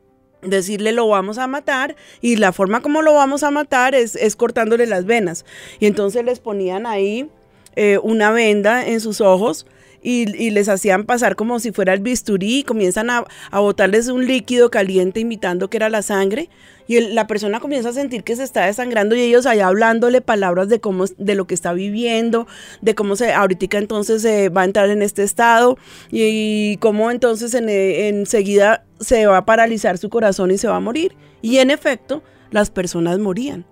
[0.42, 4.36] decirle lo vamos a matar y la forma como lo vamos a matar es, es
[4.36, 5.44] cortándole las venas.
[5.80, 7.28] Y entonces les ponían ahí
[7.76, 9.66] eh, una venda en sus ojos
[10.02, 14.26] y, les hacían pasar como si fuera el bisturí y comienzan a, a botarles un
[14.26, 16.50] líquido caliente imitando que era la sangre
[16.88, 20.68] y la persona comienza a sentir que se está desangrando y ellos allá hablándole palabras
[20.68, 22.46] de cómo de lo que está viviendo,
[22.80, 25.78] de cómo se ahorita entonces se va a entrar en este estado
[26.10, 30.76] y, y cómo entonces en, enseguida se va a paralizar su corazón y se va
[30.76, 31.14] a morir.
[31.40, 33.64] Y en efecto, las personas morían.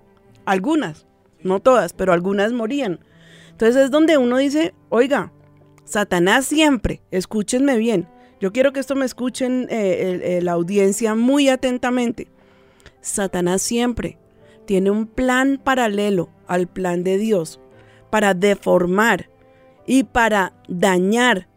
[0.45, 1.07] Algunas,
[1.43, 3.01] no todas, pero algunas morían.
[3.51, 5.33] Entonces es donde uno dice, oiga,
[5.91, 8.07] Satanás siempre, escúchenme bien,
[8.41, 12.29] yo quiero que esto me escuchen eh, el- la audiencia muy atentamente.
[13.01, 14.17] Satanás siempre
[14.67, 17.59] tiene un plan paralelo al plan de Dios
[18.09, 19.31] para deformar
[19.85, 21.49] y para dañar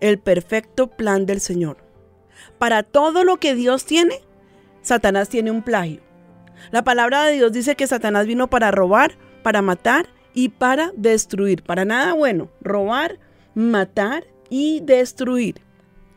[0.00, 1.76] el perfecto plan del Señor.
[2.58, 4.16] Para todo lo que Dios tiene,
[4.82, 6.00] Satanás tiene un plagio.
[6.72, 9.12] La palabra de Dios dice que Satanás vino para robar,
[9.44, 11.62] para matar y para destruir.
[11.62, 13.20] Para nada bueno, robar,
[13.56, 15.60] matar y destruir.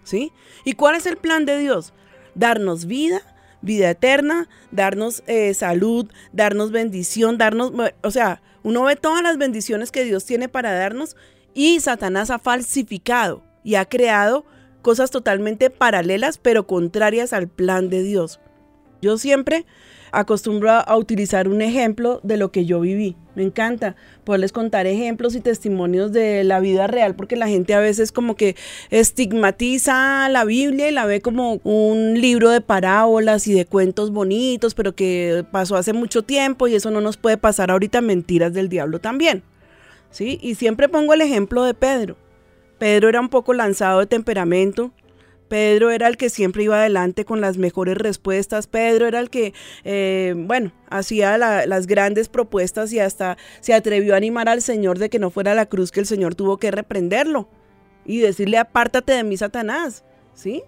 [0.04, 0.32] ¿Sí?
[0.65, 1.93] ¿Y cuál es el plan de Dios?
[2.36, 3.21] Darnos vida,
[3.62, 7.71] vida eterna, darnos eh, salud, darnos bendición, darnos,
[8.02, 11.15] o sea, uno ve todas las bendiciones que Dios tiene para darnos
[11.54, 14.45] y Satanás ha falsificado y ha creado
[14.82, 18.39] cosas totalmente paralelas pero contrarias al plan de Dios.
[19.02, 19.65] Yo siempre
[20.12, 23.15] acostumbro a, utilizar un ejemplo de lo que yo viví.
[23.36, 27.80] Me encanta poderles contar ejemplos y testimonios de la vida real porque la gente a
[27.80, 28.56] veces como que
[28.89, 34.74] estigmatiza la Biblia y la ve como un libro de parábolas y de cuentos bonitos,
[34.74, 38.69] pero que pasó hace mucho tiempo y eso no nos puede pasar ahorita mentiras del
[38.69, 39.43] diablo también.
[40.12, 40.39] ¿Sí?
[40.41, 42.17] Y siempre pongo el ejemplo de Pedro.
[42.80, 44.91] Pedro era un poco lanzado de temperamento,
[45.50, 48.68] Pedro era el que siempre iba adelante con las mejores respuestas.
[48.68, 54.14] Pedro era el que, eh, bueno, hacía la, las grandes propuestas y hasta se atrevió
[54.14, 56.72] a animar al Señor de que no fuera la cruz, que el Señor tuvo que
[56.72, 57.50] reprenderlo
[58.06, 60.64] y decirle, apártate de mí, Satanás, ¿sí?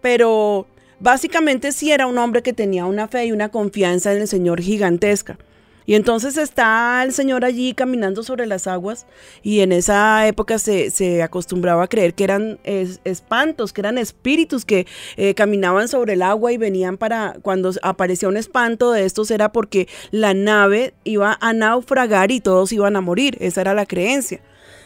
[0.00, 0.66] Pero
[1.00, 4.60] básicamente sí era un hombre que tenía una fe y una confianza en el Señor
[4.60, 5.38] gigantesca.
[5.86, 9.06] Y entonces está el Señor allí caminando sobre las aguas
[9.42, 13.98] y en esa época se, se acostumbraba a creer que eran es, espantos, que eran
[13.98, 19.04] espíritus que eh, caminaban sobre el agua y venían para, cuando aparecía un espanto de
[19.04, 23.74] estos era porque la nave iba a naufragar y todos iban a morir, esa era
[23.74, 24.40] la creencia.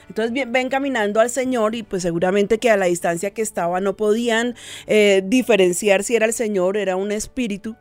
[0.09, 3.95] Entonces ven caminando al Señor y pues seguramente que a la distancia que estaba no
[3.97, 4.55] podían
[4.87, 7.77] eh, diferenciar si era el Señor, era un espíritu.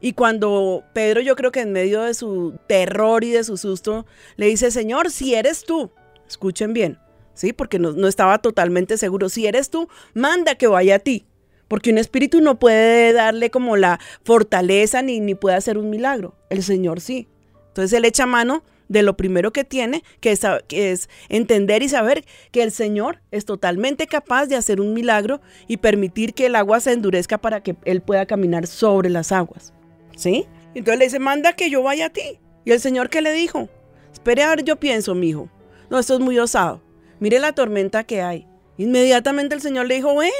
[0.00, 4.06] Y cuando Pedro, yo creo que en medio de su terror y de su susto,
[4.36, 5.90] le dice, Señor, si eres tú,
[6.28, 6.98] escuchen bien,
[7.34, 7.52] ¿sí?
[7.52, 11.26] Porque no, estaba totalmente seguro, si eres tú, manda que vaya a ti.
[11.66, 16.34] Porque un espíritu no puede darle como la fortaleza ni, ni puede hacer un milagro.
[16.48, 17.28] El Señor sí.
[17.68, 22.24] Entonces él echa mano de lo primero que tiene, que que es, entender y saber
[22.50, 26.80] que el Señor es totalmente capaz de hacer un milagro y permitir que el agua
[26.80, 29.72] se endurezca para que él pueda caminar sobre las aguas.
[30.18, 30.48] ¿Sí?
[30.74, 32.40] Entonces le dice, manda que yo vaya a ti.
[32.64, 33.68] ¿Y el Señor qué le dijo?
[34.12, 35.48] Espere a ver, yo pienso, mijo.
[35.90, 36.82] No, esto es muy osado.
[37.20, 38.48] Mire la tormenta que hay.
[38.78, 40.30] Inmediatamente el Señor le dijo, ven.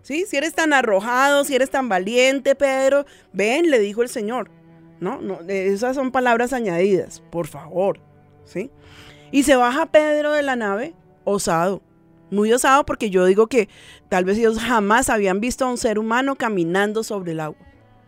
[0.00, 0.24] ¿Sí?
[0.26, 4.50] Si eres tan arrojado, si eres tan valiente, Pedro, ven, le dijo el Señor.
[4.98, 8.00] No, no, esas son palabras añadidas, por favor.
[8.46, 8.70] ¿Sí?
[9.30, 10.94] Y se baja Pedro de la nave,
[11.24, 11.82] osado.
[12.30, 13.68] Muy osado porque yo digo que
[14.08, 17.60] tal vez ellos jamás habían visto a un ser humano caminando sobre el agua.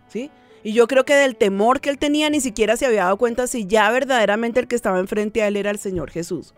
[0.08, 0.30] ¿Sí?
[0.64, 3.46] Y yo creo que del temor que él tenía ni siquiera se había dado cuenta
[3.46, 6.54] si ya verdaderamente el que estaba enfrente a él era el Señor Jesús.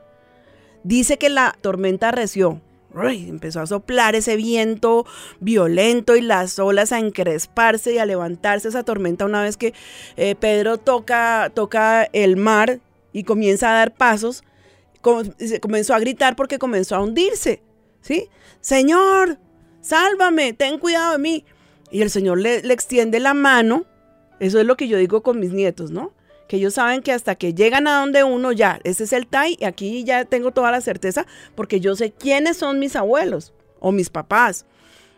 [0.85, 2.61] Dice que la tormenta reció.
[2.95, 5.05] Empezó a soplar ese viento
[5.41, 9.75] violento y las olas a encresparse y a levantarse esa tormenta una vez que
[10.17, 12.79] eh, Pedro toca, toca el mar
[13.13, 14.45] y comienza a dar pasos.
[15.61, 17.61] comenzó a gritar porque comenzó a hundirse.
[18.01, 18.31] ¿Sí?
[18.61, 19.39] Señor,
[19.81, 21.45] sálvame, ten cuidado de mí.
[21.91, 23.85] Y el Señor le extiende la mano
[24.41, 26.13] eso es lo que yo digo con mis nietos, ¿no?
[26.49, 29.57] Que ellos saben que hasta que llegan a donde uno ya, ese es el TAI
[29.61, 33.93] y aquí ya tengo toda la certeza porque yo sé quiénes son mis abuelos o
[33.93, 34.67] mis papás.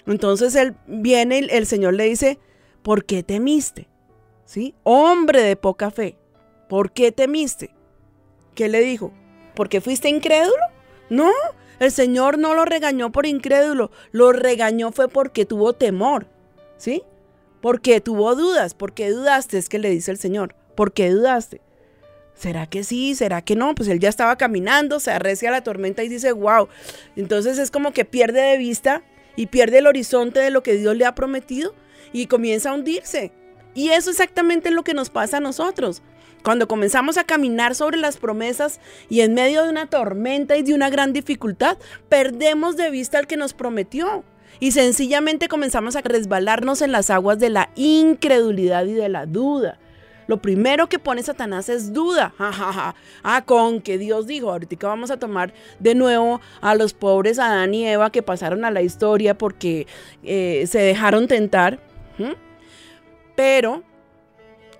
[0.07, 2.39] Entonces él viene, y el Señor le dice,
[2.83, 3.89] ¿por qué temiste?
[4.45, 4.75] ¿Sí?
[4.83, 6.17] Hombre de poca fe,
[6.69, 7.75] ¿por qué temiste?
[8.55, 9.13] ¿Qué le dijo?
[9.55, 10.63] ¿Por qué fuiste incrédulo?
[11.11, 11.31] No,
[11.79, 16.27] el Señor no lo regañó por incrédulo, lo regañó fue porque tuvo temor,
[16.77, 17.03] ¿sí?
[17.61, 21.61] Porque tuvo dudas, porque dudaste, es que le dice el Señor, ¿por qué dudaste?
[22.35, 23.17] ¿Será que sí?
[23.17, 23.75] ¿Será que no?
[23.75, 26.69] Pues él ya estaba caminando, se arrecia la tormenta y dice, wow.
[27.17, 29.03] Entonces es como que pierde de vista
[29.35, 31.75] y pierde el horizonte de lo que Dios le ha prometido
[32.13, 33.33] y comienza a hundirse.
[33.75, 36.03] Y eso exactamente es lo que nos pasa a nosotros.
[36.45, 40.75] Cuando comenzamos a caminar sobre las promesas y en medio de una tormenta y de
[40.75, 41.77] una gran dificultad,
[42.09, 44.25] perdemos de vista al que nos prometió.
[44.61, 49.79] Y sencillamente comenzamos a resbalarnos en las aguas de la incredulidad y de la duda.
[50.29, 52.35] Lo primero que pone Satanás es duda.
[53.25, 54.51] Ah, con que Dios dijo.
[54.51, 58.71] Ahorita vamos a tomar de nuevo a los pobres Adán y Eva que pasaron a
[58.71, 59.87] la historia porque
[60.23, 61.81] eh, se dejaron tentar.
[63.35, 63.83] Pero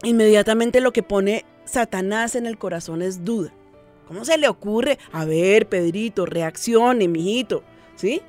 [0.03, 3.53] inmediatamente lo que pone Satanás en el corazón es duda.
[4.07, 4.99] ¿Cómo se le ocurre?
[5.13, 7.63] A ver, Pedrito, reaccione, mijito.
[7.97, 8.23] ¿Sí?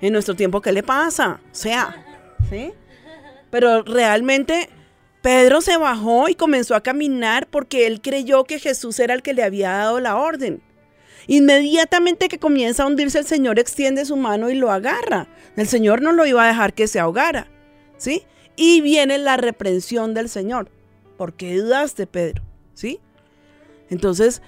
[0.00, 1.40] En nuestro tiempo, ¿qué le pasa?
[1.44, 2.04] O sea,
[2.50, 2.72] ¿sí?
[3.50, 4.68] Pero realmente
[5.22, 9.34] Pedro se bajó y comenzó a caminar porque él creyó que Jesús era el que
[9.34, 10.62] le había dado la orden.
[11.26, 15.28] Inmediatamente que comienza a hundirse, el Señor extiende su mano y lo agarra.
[15.56, 17.48] El Señor no lo iba a dejar que se ahogara.
[17.96, 18.22] ¿Sí?
[18.54, 20.70] Y viene la reprensión del Señor.
[21.16, 22.42] ¿Por qué dudaste, Pedro?
[22.74, 23.00] ¿Sí?
[23.90, 24.42] Entonces,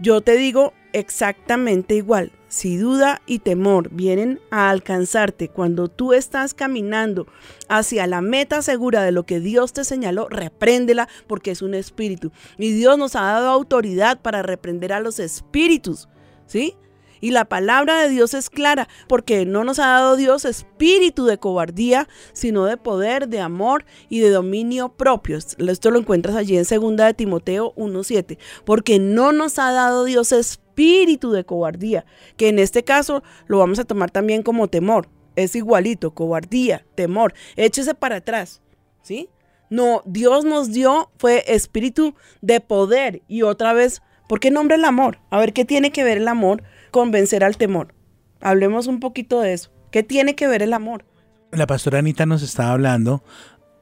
[0.00, 2.32] yo te digo exactamente igual.
[2.52, 7.26] Si duda y temor vienen a alcanzarte cuando tú estás caminando
[7.66, 12.30] hacia la meta segura de lo que Dios te señaló, repréndela porque es un espíritu.
[12.58, 16.10] Y Dios nos ha dado autoridad para reprender a los espíritus,
[16.44, 16.76] ¿sí?
[17.22, 21.38] Y la palabra de Dios es clara, porque no nos ha dado Dios espíritu de
[21.38, 25.38] cobardía, sino de poder, de amor y de dominio propio.
[25.38, 30.32] Esto lo encuentras allí en 2 de Timoteo 1.7, porque no nos ha dado Dios
[30.32, 32.04] espíritu de cobardía,
[32.36, 35.08] que en este caso lo vamos a tomar también como temor.
[35.36, 37.34] Es igualito, cobardía, temor.
[37.54, 38.62] Échese para atrás,
[39.00, 39.30] ¿sí?
[39.70, 44.84] No, Dios nos dio fue espíritu de poder y otra vez, ¿por qué nombre el
[44.84, 45.20] amor?
[45.30, 47.92] A ver, ¿qué tiene que ver el amor con vencer al temor?
[48.40, 49.70] Hablemos un poquito de eso.
[49.90, 51.04] ¿Qué tiene que ver el amor?
[51.50, 53.24] La pastora Anita nos estaba hablando,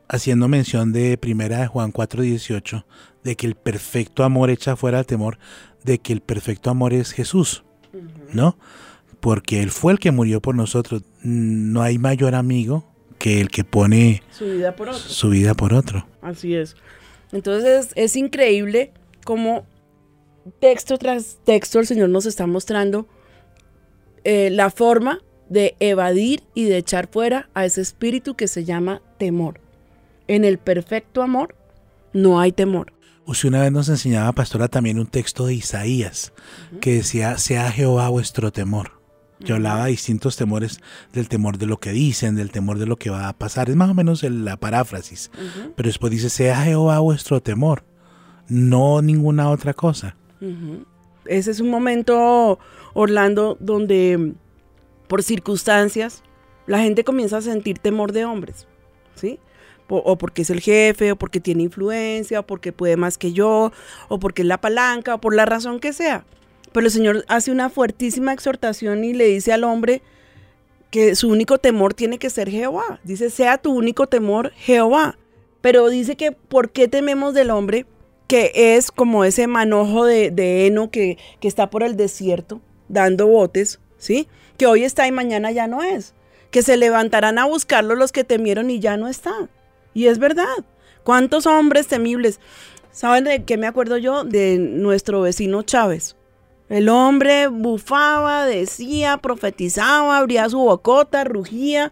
[0.09, 2.85] haciendo mención de primera de Juan 4:18,
[3.23, 5.39] de que el perfecto amor echa fuera el temor,
[5.85, 7.63] de que el perfecto amor es Jesús,
[8.33, 8.57] ¿no?
[9.21, 11.03] Porque Él fue el que murió por nosotros.
[11.23, 12.85] No hay mayor amigo
[13.19, 14.99] que el que pone Su vida por otro.
[15.01, 16.07] su vida por otro.
[16.23, 16.75] Así es.
[17.33, 18.93] Entonces es increíble
[19.25, 19.65] cómo
[20.59, 23.07] texto tras texto el Señor nos está mostrando
[24.25, 29.03] eh, la forma de evadir y de echar fuera a ese espíritu que se llama
[29.19, 29.61] temor.
[30.29, 31.57] En el perfecto amor
[32.13, 32.93] no hay temor.
[33.27, 36.33] Usted una vez nos enseñaba, pastora, también un texto de Isaías
[36.81, 38.99] que decía, sea Jehová vuestro temor.
[39.45, 40.81] Que hablaba de distintos temores,
[41.15, 43.71] del temor de lo que dicen, del temor de lo que va a pasar.
[43.71, 45.31] Es más o menos el- la paráfrasis.
[45.77, 47.85] Pero después dice, sea Jehová vuestro temor,
[48.49, 50.17] no ninguna otra cosa.
[51.27, 52.59] Ese es un momento,
[52.95, 54.33] Orlando, donde
[55.07, 56.23] por circunstancias
[56.67, 58.67] la gente comienza a sentir temor de hombres,
[59.15, 59.39] ¿sí?
[59.89, 63.73] O porque es el jefe, o porque tiene influencia, o porque puede más que yo,
[64.09, 66.25] o porque es la palanca, o por la razón que sea.
[66.73, 70.03] Pero el Señor hace una fuertísima exhortación y le dice al hombre
[70.91, 73.01] que su único temor tiene que ser Jehová.
[73.03, 75.19] Dice, sea tu único temor Jehová.
[75.61, 77.87] Pero dice que ¿por qué tememos del hombre?
[78.31, 83.27] Que es como ese manojo de, de heno que, que está por el desierto dando
[83.27, 84.29] botes, ¿sí?
[84.57, 86.15] Que hoy está y mañana ya no es.
[86.53, 89.33] Que se levantarán a buscarlo los que temieron y ya no está.
[89.95, 90.65] Y es verdad.
[91.03, 92.39] ¿Cuántos hombres temibles?
[92.93, 94.23] ¿Saben de qué me acuerdo yo?
[94.23, 96.15] De nuestro vecino Chávez.
[96.69, 101.91] El hombre bufaba, decía, profetizaba, abría su bocota, rugía,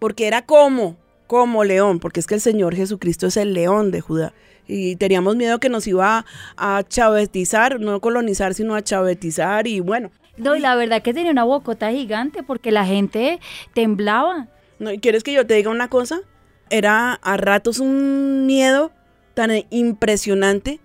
[0.00, 0.96] porque era como,
[1.28, 4.32] como león, porque es que el Señor Jesucristo es el león de Judá.
[4.66, 6.24] Y teníamos miedo que nos iba
[6.56, 9.66] a chavetizar, no colonizar, sino a chavetizar.
[9.66, 13.40] Y bueno, No, y la verdad que tenía una bocota gigante porque la gente
[13.74, 14.48] temblaba.
[14.78, 14.92] ¿no?
[14.92, 16.20] ¿Y quieres que yo te diga una cosa?
[16.68, 18.90] Era a ratos un miedo
[19.34, 20.80] tan impresionante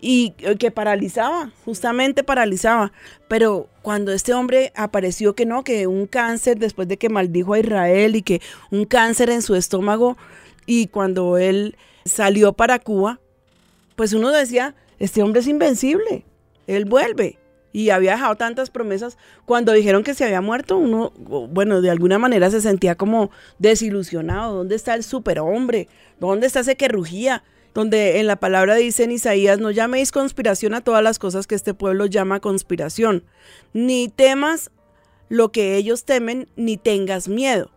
[0.00, 2.92] y eh, que paralizaba, justamente paralizaba.
[3.28, 7.58] Pero cuando este hombre apareció que no, que un cáncer después de que maldijo a
[7.58, 10.16] Israel y que un cáncer en su estómago
[10.66, 11.76] y cuando él
[12.08, 13.20] salió para Cuba,
[13.96, 16.24] pues uno decía, este hombre es invencible,
[16.66, 17.38] él vuelve.
[17.72, 21.12] y había dejado tantas promesas, cuando dijeron que se había muerto, uno,
[21.50, 24.56] bueno, de alguna manera se sentía como desilusionado.
[24.56, 25.88] ¿Dónde está el superhombre?
[26.18, 27.44] ¿Dónde está ese que rugía?
[27.74, 31.54] Donde en la palabra dice en Isaías, no llaméis conspiración a todas las cosas que
[31.54, 33.24] este pueblo llama conspiración,
[33.72, 34.70] ni temas
[35.28, 37.70] lo que ellos temen, ni tengas miedo.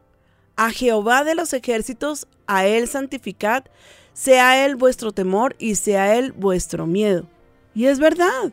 [0.56, 3.66] A Jehová de los ejércitos, a él santificad,
[4.14, 7.28] sea él vuestro temor y sea él vuestro miedo.
[7.74, 8.52] Y es verdad,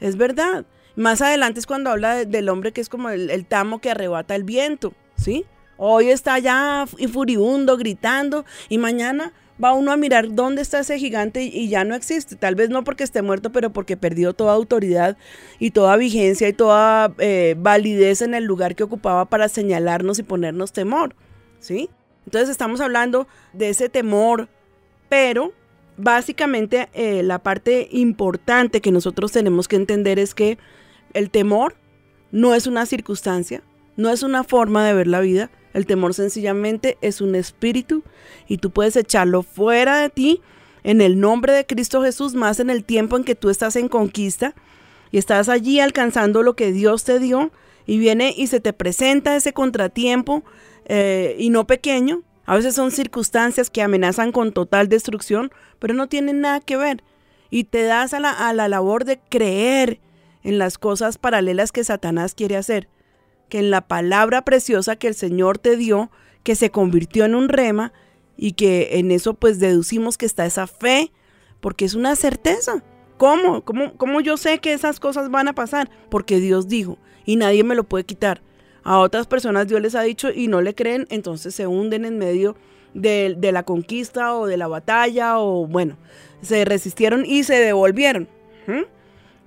[0.00, 0.66] es verdad.
[0.96, 3.90] Más adelante es cuando habla de- del hombre que es como el, el tamo que
[3.90, 5.44] arrebata el viento, ¿sí?
[5.76, 6.38] Hoy está
[6.84, 9.32] f- furibundo, gritando, y mañana
[9.62, 12.36] va uno a mirar dónde está ese gigante y, y ya no existe.
[12.36, 15.16] Tal vez no porque esté muerto, pero porque perdió toda autoridad
[15.58, 20.22] y toda vigencia y toda eh, validez en el lugar que ocupaba para señalarnos y
[20.22, 21.16] ponernos temor,
[21.58, 21.90] ¿sí?
[22.24, 24.48] Entonces estamos hablando de ese temor,
[25.14, 25.52] pero
[25.96, 30.58] básicamente eh, la parte importante que nosotros tenemos que entender es que
[31.12, 31.76] el temor
[32.32, 33.62] no es una circunstancia,
[33.96, 38.02] no es una forma de ver la vida, el temor sencillamente es un espíritu
[38.48, 40.40] y tú puedes echarlo fuera de ti
[40.82, 43.86] en el nombre de Cristo Jesús, más en el tiempo en que tú estás en
[43.86, 44.56] conquista
[45.12, 47.52] y estás allí alcanzando lo que Dios te dio
[47.86, 50.42] y viene y se te presenta ese contratiempo
[50.86, 52.24] eh, y no pequeño.
[52.46, 57.02] A veces son circunstancias que amenazan con total destrucción, pero no tienen nada que ver.
[57.50, 60.00] Y te das a la, a la labor de creer
[60.42, 62.88] en las cosas paralelas que Satanás quiere hacer.
[63.48, 66.10] Que en la palabra preciosa que el Señor te dio,
[66.42, 67.92] que se convirtió en un rema,
[68.36, 71.12] y que en eso pues deducimos que está esa fe,
[71.60, 72.82] porque es una certeza.
[73.16, 73.64] ¿Cómo?
[73.64, 75.90] ¿Cómo, cómo yo sé que esas cosas van a pasar?
[76.10, 78.42] Porque Dios dijo, y nadie me lo puede quitar.
[78.84, 82.18] A otras personas Dios les ha dicho y no le creen, entonces se hunden en
[82.18, 82.54] medio
[82.92, 85.96] de, la conquista o de la batalla o bueno,
[86.42, 88.28] se resistieron y se devolvieron.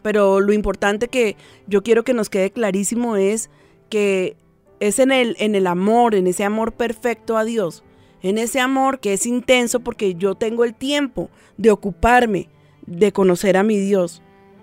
[0.01, 1.35] Pero lo importante que
[1.67, 3.49] yo quiero que nos quede clarísimo es
[3.89, 4.35] que
[4.79, 7.83] es en el amor, en ese amor perfecto a Dios,
[8.21, 12.49] en ese amor que es intenso porque yo tengo el tiempo de ocuparme
[12.85, 14.21] de conocer a mi Dios.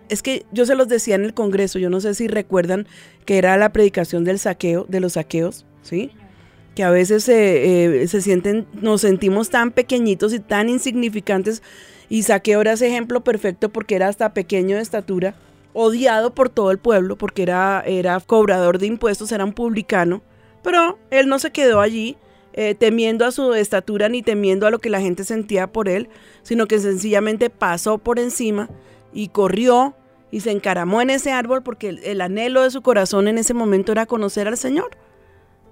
[0.08, 2.86] Es que yo se los decía en el Congreso, yo no sé si recuerdan
[3.24, 6.10] que era la predicación del saqueo, de los saqueos, ¿sí?
[6.74, 11.62] Que a veces eh, eh, se sienten, nos sentimos tan pequeñitos y tan insignificantes.
[12.08, 15.34] Y saqueo era ese ejemplo perfecto porque era hasta pequeño de estatura,
[15.72, 20.22] odiado por todo el pueblo porque era, era cobrador de impuestos, era un publicano.
[20.62, 22.16] Pero él no se quedó allí,
[22.56, 26.08] eh, temiendo a su estatura ni temiendo a lo que la gente sentía por él,
[26.44, 28.70] sino que sencillamente pasó por encima
[29.14, 29.96] y corrió
[30.30, 33.54] y se encaramó en ese árbol porque el, el anhelo de su corazón en ese
[33.54, 34.98] momento era conocer al Señor.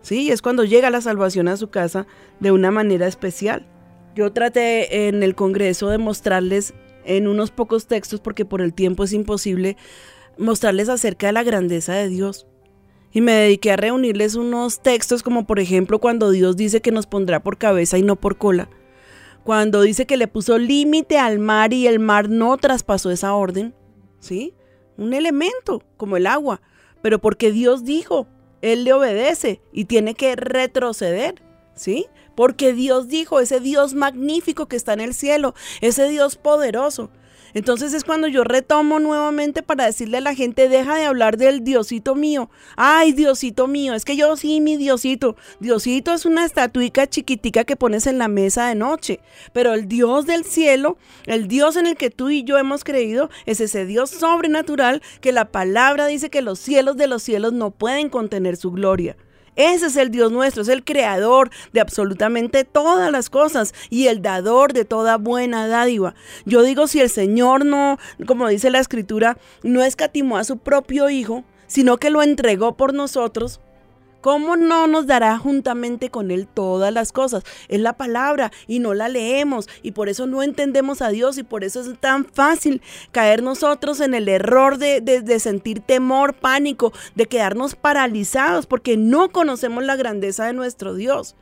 [0.01, 2.07] Sí, es cuando llega la salvación a su casa
[2.41, 3.67] de una manera especial.
[4.15, 6.75] Yo traté en el Congreso de mostrarles
[7.05, 9.77] en unos pocos textos, porque por el tiempo es imposible,
[10.39, 12.47] mostrarles acerca de la grandeza de Dios.
[13.13, 17.07] Y me dediqué a reunirles unos textos como por ejemplo cuando Dios dice que nos
[17.07, 18.69] pondrá por cabeza y no por cola.
[19.45, 23.75] Cuando dice que le puso límite al mar y el mar no traspasó esa orden.
[24.21, 24.55] ¿Sí?
[24.97, 26.61] Un elemento como el agua.
[27.03, 28.29] Pero porque Dios dijo,
[28.61, 31.43] Él le obedece y tiene que retroceder.
[31.75, 32.07] ¿Sí?
[32.35, 37.11] Porque Dios dijo, ese Dios magnífico que está en el cielo, ese Dios poderoso.
[37.55, 41.65] Entonces es cuando yo retomo nuevamente para decirle a la gente, deja de hablar del
[41.65, 42.51] Diosito mío.
[42.77, 45.37] Ay, Diosito mío, es que yo sí, mi Diosito.
[45.61, 49.21] Diosito es una estatuica chiquitica que pones en la mesa de noche.
[49.53, 50.97] Pero el Dios del cielo,
[51.27, 55.33] el Dios en el que tú y yo hemos creído, es ese Dios sobrenatural que
[55.33, 59.17] la palabra dice que los cielos de los cielos no pueden contener su gloria.
[59.57, 64.23] Ese es el Dios nuestro, es el creador de absolutamente todas las cosas y el
[64.23, 66.15] dador de toda buena dádiva.
[66.47, 71.11] Yo digo, si el Señor no, como dice la escritura, no escatimó a su propio
[71.11, 73.61] Hijo, sino que lo entregó por nosotros,
[74.23, 77.43] ¿Cómo no nos dará juntamente con Él todas las cosas?
[77.67, 81.43] Es la palabra y no la leemos y por eso no entendemos a Dios y
[81.43, 86.35] por eso es tan fácil caer nosotros en el error de, de, de sentir temor,
[86.35, 91.35] pánico, de quedarnos paralizados porque no conocemos la grandeza de nuestro Dios.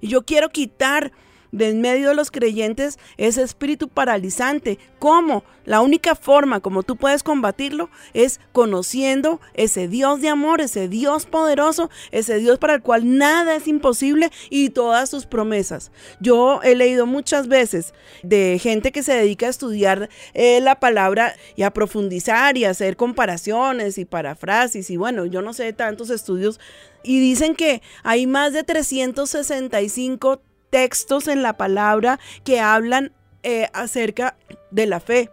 [0.00, 1.12] Y yo quiero quitar
[1.54, 4.78] de en medio de los creyentes ese espíritu paralizante.
[4.98, 5.44] ¿Cómo?
[5.64, 11.26] La única forma como tú puedes combatirlo es conociendo ese Dios de amor, ese Dios
[11.26, 15.90] poderoso, ese Dios para el cual nada es imposible y todas sus promesas.
[16.20, 21.34] Yo he leído muchas veces de gente que se dedica a estudiar eh, la palabra
[21.56, 26.10] y a profundizar y a hacer comparaciones y parafrasis y bueno, yo no sé tantos
[26.10, 26.60] estudios
[27.02, 30.42] y dicen que hay más de 365
[30.74, 33.12] textos en la palabra que hablan
[33.44, 34.36] eh, acerca
[34.72, 35.30] de la fe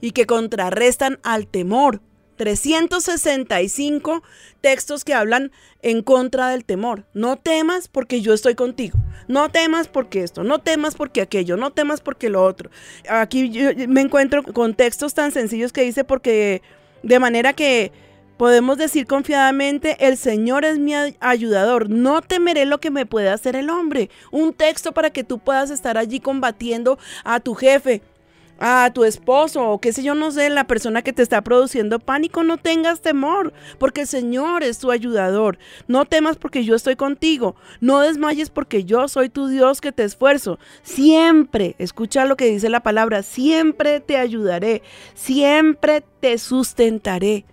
[0.00, 2.00] y que contrarrestan al temor.
[2.36, 4.22] 365
[4.60, 5.50] textos que hablan
[5.82, 7.04] en contra del temor.
[7.14, 8.96] No temas porque yo estoy contigo.
[9.26, 12.70] No temas porque esto, no temas porque aquello, no temas porque lo otro.
[13.08, 16.62] Aquí yo me encuentro con textos tan sencillos que dice porque
[17.02, 17.90] de manera que
[18.36, 23.56] podemos decir confiadamente, el Señor es mi ayudador, no temeré lo que me pueda hacer
[23.56, 24.10] el hombre.
[24.30, 28.02] Un texto para que tú puedas estar allí combatiendo a tu jefe,
[28.58, 31.98] a tu esposo o qué sé yo, no sé, la persona que te está produciendo
[31.98, 35.58] pánico, no tengas temor, porque el Señor es tu ayudador.
[35.88, 37.56] No temas porque yo estoy contigo.
[37.80, 40.58] No desmayes porque yo soy tu Dios que te esfuerzo.
[40.82, 44.82] Siempre, escucha lo que dice la palabra, siempre te ayudaré,
[45.14, 47.44] siempre te sustentaré.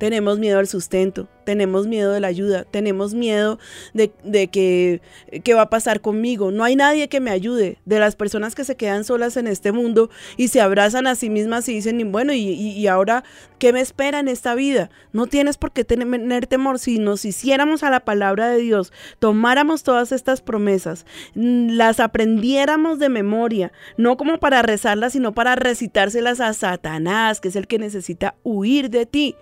[0.00, 3.58] Tenemos miedo al sustento, tenemos miedo de la ayuda, tenemos miedo
[3.92, 5.02] de, de, que
[5.44, 6.50] qué va a pasar conmigo.
[6.50, 7.76] No hay nadie que me ayude.
[7.84, 11.28] De las personas que se quedan solas en este mundo y se abrazan a sí
[11.28, 13.24] mismas y dicen, bueno, ¿y, y, y ahora
[13.58, 14.88] qué me espera en esta vida?
[15.12, 16.78] No tienes por qué tener temor.
[16.78, 23.10] Si nos hiciéramos a la palabra de Dios, tomáramos todas estas promesas, las aprendiéramos de
[23.10, 28.36] memoria, no como para rezarlas, sino para recitárselas a Satanás, que es el que necesita
[28.44, 29.36] huir de ti.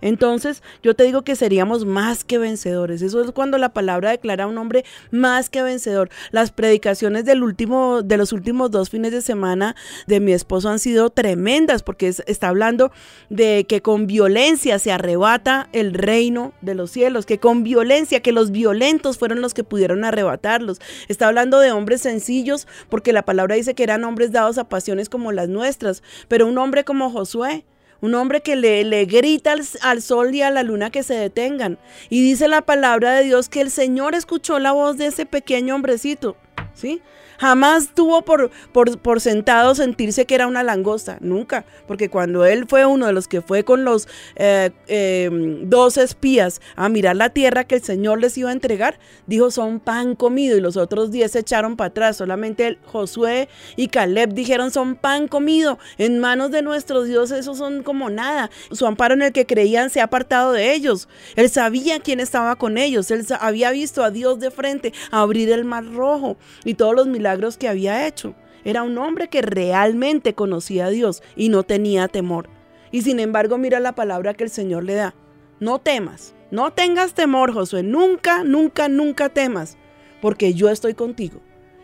[0.00, 3.02] Entonces, yo te digo que seríamos más que vencedores.
[3.02, 6.10] Eso es cuando la palabra declara a un hombre más que vencedor.
[6.30, 9.76] Las predicaciones del último, de los últimos dos fines de semana
[10.06, 12.92] de mi esposo han sido tremendas porque es, está hablando
[13.28, 18.32] de que con violencia se arrebata el reino de los cielos, que con violencia, que
[18.32, 20.80] los violentos fueron los que pudieron arrebatarlos.
[21.08, 25.08] Está hablando de hombres sencillos porque la palabra dice que eran hombres dados a pasiones
[25.08, 27.64] como las nuestras, pero un hombre como Josué,
[28.00, 31.14] un hombre que le, le grita al, al, sol y a la luna que se
[31.14, 31.78] detengan.
[32.08, 35.74] Y dice la palabra de Dios que el Señor escuchó la voz de ese pequeño
[35.74, 36.36] hombrecito,
[36.74, 37.02] ¿sí?
[37.40, 42.66] Jamás tuvo por, por, por, sentado sentirse que era una langosta, nunca, porque cuando él
[42.68, 45.30] fue uno de los que fue con los eh, eh,
[45.62, 49.80] dos espías a mirar la tierra que el Señor les iba a entregar, dijo son
[49.80, 54.34] pan comido y los otros diez se echaron para atrás, solamente el Josué y Caleb
[54.34, 59.14] dijeron son pan comido, en manos de nuestros dioses esos son como nada, su amparo
[59.14, 63.10] en el que creían se ha apartado de ellos, él sabía quién estaba con ellos,
[63.10, 66.36] él había visto a Dios de frente abrir el mar rojo
[66.66, 68.34] y todos los milagros que había hecho.
[68.64, 72.48] Era un hombre que realmente conocía a Dios y no tenía temor.
[72.90, 75.14] Y sin embargo, mira la palabra que el Señor le da.
[75.60, 77.82] No temas, no tengas temor, Josué.
[77.82, 79.76] Nunca, nunca, nunca temas,
[80.20, 81.40] porque yo estoy contigo.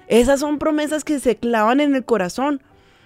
[0.08, 2.62] Esas son promesas que se clavan en el corazón.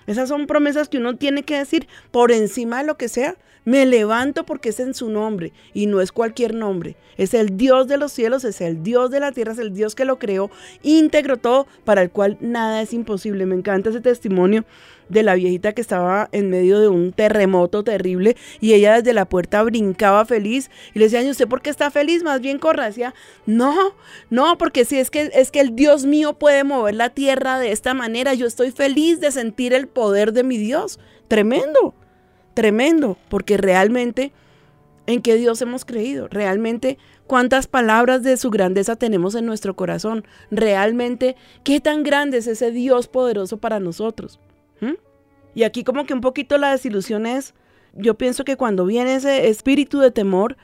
[0.06, 3.36] Esas son promesas que uno tiene que decir por encima de lo que sea.
[3.70, 6.96] Me levanto porque es en su nombre y no es cualquier nombre.
[7.16, 9.94] Es el Dios de los cielos, es el Dios de la tierra, es el Dios
[9.94, 10.50] que lo creó
[10.82, 13.46] íntegro todo, para el cual nada es imposible.
[13.46, 14.64] Me encanta ese testimonio
[15.08, 19.28] de la viejita que estaba en medio de un terremoto terrible y ella desde la
[19.28, 22.24] puerta brincaba feliz y le decían, ¿y usted por qué está feliz?
[22.24, 22.86] Más bien corra.
[22.86, 23.14] Decía,
[23.46, 23.94] no,
[24.30, 27.70] no, porque si es que, es que el Dios mío puede mover la tierra de
[27.70, 30.98] esta manera, yo estoy feliz de sentir el poder de mi Dios.
[31.28, 31.94] Tremendo
[32.54, 34.32] tremendo, porque realmente
[35.06, 40.24] en qué Dios hemos creído, realmente cuántas palabras de su grandeza tenemos en nuestro corazón,
[40.50, 44.40] realmente qué tan grande es ese Dios poderoso para nosotros.
[44.80, 44.94] ¿Mm?
[45.54, 47.54] Y aquí como que un poquito la desilusión es,
[47.94, 50.56] yo pienso que cuando viene ese espíritu de temor,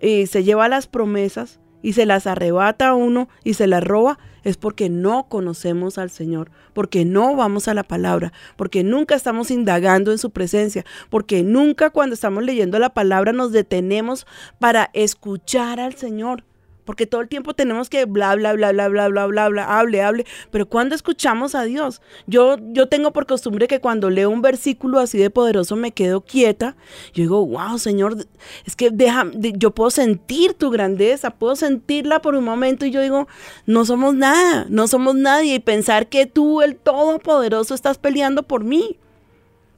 [0.00, 4.18] eh, se lleva las promesas y se las arrebata a uno y se las roba,
[4.48, 9.50] es porque no conocemos al Señor, porque no vamos a la palabra, porque nunca estamos
[9.50, 14.26] indagando en su presencia, porque nunca cuando estamos leyendo la palabra nos detenemos
[14.58, 16.44] para escuchar al Señor
[16.88, 20.00] porque todo el tiempo tenemos que bla, bla, bla, bla, bla, bla, bla, bla, hable,
[20.00, 24.40] hable, pero cuando escuchamos a Dios, yo, yo tengo por costumbre que cuando leo un
[24.40, 26.76] versículo así de poderoso me quedo quieta,
[27.12, 28.16] yo digo, wow, Señor,
[28.64, 33.02] es que deja, yo puedo sentir tu grandeza, puedo sentirla por un momento y yo
[33.02, 33.28] digo,
[33.66, 38.64] no somos nada, no somos nadie y pensar que tú, el Todopoderoso, estás peleando por
[38.64, 38.96] mí.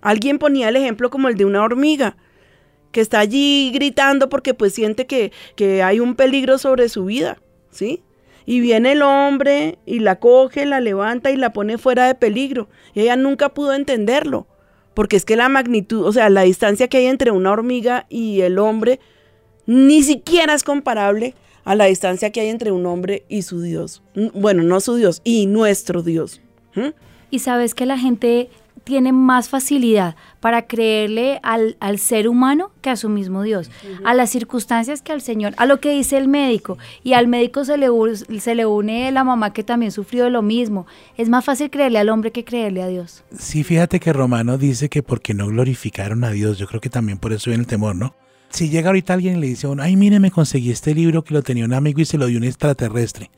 [0.01, 2.17] Alguien ponía el ejemplo como el de una hormiga
[2.93, 7.41] que está allí gritando porque pues siente que, que hay un peligro sobre su vida,
[7.71, 8.03] ¿sí?
[8.47, 12.69] Y viene el hombre y la coge, la levanta y la pone fuera de peligro.
[12.95, 14.47] Y ella nunca pudo entenderlo,
[14.95, 18.41] porque es que la magnitud, o sea, la distancia que hay entre una hormiga y
[18.41, 18.99] el hombre
[19.67, 21.35] ni siquiera es comparable
[21.65, 24.03] a la distancia que hay entre un hombre y su Dios.
[24.35, 26.41] Bueno, no su Dios, y nuestro Dios.
[27.31, 28.49] Y sabes que la gente
[28.85, 33.71] tiene más facilidad para creerle al, al, ser humano que a su mismo Dios,
[34.05, 37.65] a las circunstancias que al Señor, a lo que dice el médico, y al médico
[37.65, 37.89] se le,
[38.41, 40.87] se le une la mamá que también sufrió de lo mismo.
[41.17, 43.25] Es más fácil creerle al hombre que creerle a Dios.
[43.39, 47.19] Sí, fíjate que Romano dice que porque no glorificaron a Dios, yo creo que también
[47.19, 48.15] por eso viene el temor, ¿no?
[48.51, 51.43] Si llega ahorita alguien y le dice ay, mire, me conseguí este libro que lo
[51.43, 53.31] tenía un amigo y se lo dio un extraterrestre.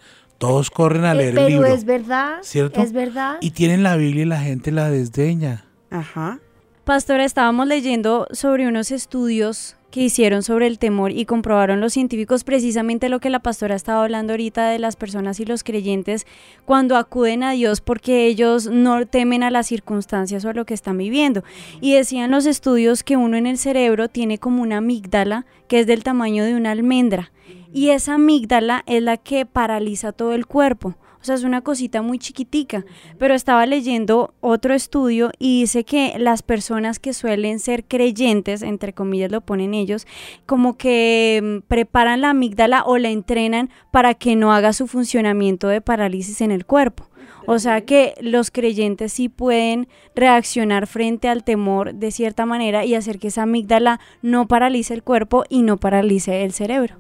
[0.43, 1.67] Todos corren a Eh, leer el pero libro.
[1.69, 2.83] es verdad, ¿Cierto?
[2.83, 3.37] es verdad.
[3.41, 5.67] Y tienen la Biblia y la gente la desdeña.
[5.89, 6.41] Ajá.
[6.83, 12.43] Pastora, estábamos leyendo sobre unos estudios que hicieron sobre el temor y comprobaron los científicos
[12.43, 16.27] precisamente lo que la pastora estaba hablando ahorita de las personas y los creyentes
[16.65, 20.75] cuando acuden a Dios porque ellos no temen a las circunstancias o a lo que
[20.75, 21.45] están viviendo.
[21.81, 25.87] Y decían los estudios que uno en el cerebro tiene como una amígdala que es
[25.87, 27.31] del tamaño de una almendra
[27.73, 30.95] y esa amígdala es la que paraliza todo el cuerpo.
[31.23, 32.85] O sea, es una cosita muy chiquitica.
[33.17, 38.93] Pero estaba leyendo otro estudio y dice que las personas que suelen ser creyentes, entre
[38.93, 40.09] comillas lo ponen ellos,
[40.47, 45.69] como que mm, preparan la amígdala o la entrenan para que no haga su funcionamiento
[45.69, 47.09] de parálisis en el cuerpo.
[47.47, 52.95] O sea que los creyentes sí pueden reaccionar frente al temor de cierta manera y
[52.95, 56.97] hacer que esa amígdala no paralice el cuerpo y no paralice el cerebro.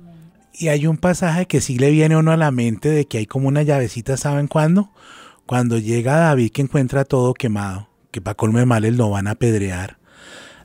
[0.52, 3.18] Y hay un pasaje que sí le viene a uno a la mente de que
[3.18, 4.90] hay como una llavecita, ¿saben cuándo?
[5.46, 9.32] Cuando llega David que encuentra todo quemado, que para colmo de males lo van a
[9.32, 9.98] apedrear.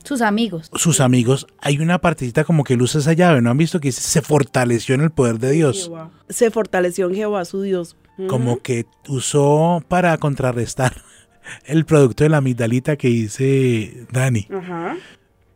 [0.04, 0.70] Sus amigos.
[0.74, 3.88] Sus amigos, hay una partecita como que él usa esa llave, ¿no han visto que
[3.88, 5.84] dice, se fortaleció en el poder de Dios?
[5.84, 6.10] Jehová.
[6.28, 7.96] Se fortaleció en Jehová su Dios.
[8.26, 11.02] Como que usó para contrarrestar
[11.64, 14.48] el producto de la amigdalita que dice Dani.
[14.50, 14.96] Ajá.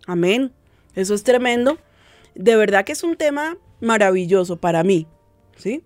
[0.07, 0.53] Amén.
[0.95, 1.79] Eso es tremendo.
[2.35, 5.07] De verdad que es un tema maravilloso para mí,
[5.57, 5.83] ¿sí?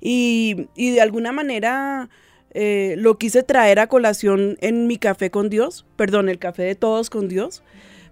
[0.00, 2.08] Y, y de alguna manera
[2.56, 6.76] eh, lo quise traer a colación en mi café con Dios, perdón, el café de
[6.76, 7.64] todos con Dios,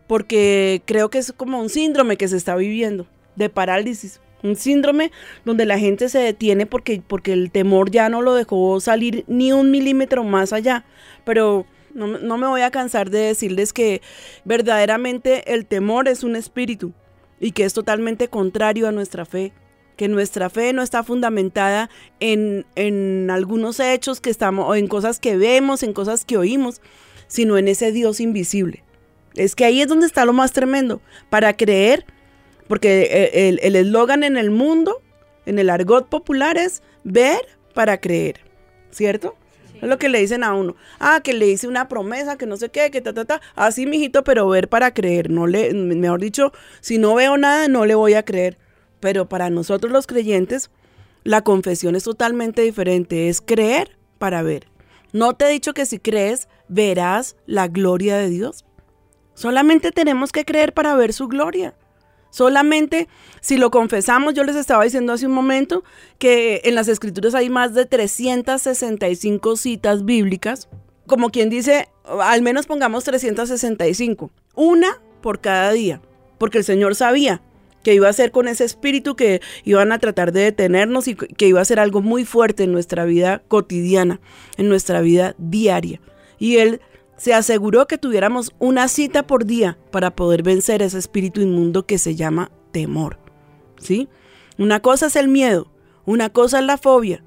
[0.08, 3.06] porque creo que es como un síndrome que se está viviendo
[3.36, 4.20] de parálisis.
[4.42, 5.12] Un síndrome
[5.44, 9.52] donde la gente se detiene porque, porque el temor ya no lo dejó salir ni
[9.52, 10.84] un milímetro más allá.
[11.24, 11.64] Pero
[11.94, 14.02] no, no me voy a cansar de decirles que
[14.44, 16.92] verdaderamente el temor es un espíritu
[17.42, 19.52] y que es totalmente contrario a nuestra fe.
[19.96, 21.90] Que nuestra fe no está fundamentada
[22.20, 26.80] en, en algunos hechos que estamos, o en cosas que vemos, en cosas que oímos,
[27.26, 28.84] sino en ese Dios invisible.
[29.34, 31.02] Es que ahí es donde está lo más tremendo.
[31.30, 32.06] Para creer,
[32.68, 35.02] porque eh, el el eslogan en el mundo,
[35.44, 37.40] en el argot popular es ver
[37.74, 38.40] para creer,
[38.90, 39.36] ¿cierto?
[39.80, 40.76] Es lo que le dicen a uno.
[41.00, 43.40] Ah, que le hice una promesa, que no sé qué, que ta, ta, ta.
[43.54, 45.30] Así, mijito, pero ver para creer.
[45.30, 48.58] No le, mejor dicho, si no veo nada, no le voy a creer.
[49.00, 50.70] Pero para nosotros los creyentes,
[51.24, 53.28] la confesión es totalmente diferente.
[53.28, 54.68] Es creer para ver.
[55.12, 58.64] No te he dicho que si crees, verás la gloria de Dios.
[59.34, 61.74] Solamente tenemos que creer para ver su gloria.
[62.32, 63.08] Solamente
[63.42, 65.84] si lo confesamos, yo les estaba diciendo hace un momento
[66.18, 70.68] que en las escrituras hay más de 365 citas bíblicas.
[71.06, 74.30] Como quien dice, al menos pongamos 365.
[74.54, 76.00] Una por cada día.
[76.38, 77.42] Porque el Señor sabía
[77.82, 81.48] que iba a ser con ese espíritu que iban a tratar de detenernos y que
[81.48, 84.20] iba a ser algo muy fuerte en nuestra vida cotidiana,
[84.56, 86.00] en nuestra vida diaria.
[86.38, 86.80] Y Él
[87.22, 91.96] se aseguró que tuviéramos una cita por día para poder vencer ese espíritu inmundo que
[91.96, 93.16] se llama temor.
[93.78, 94.08] ¿Sí?
[94.58, 95.70] Una cosa es el miedo,
[96.04, 97.22] una cosa es la fobia.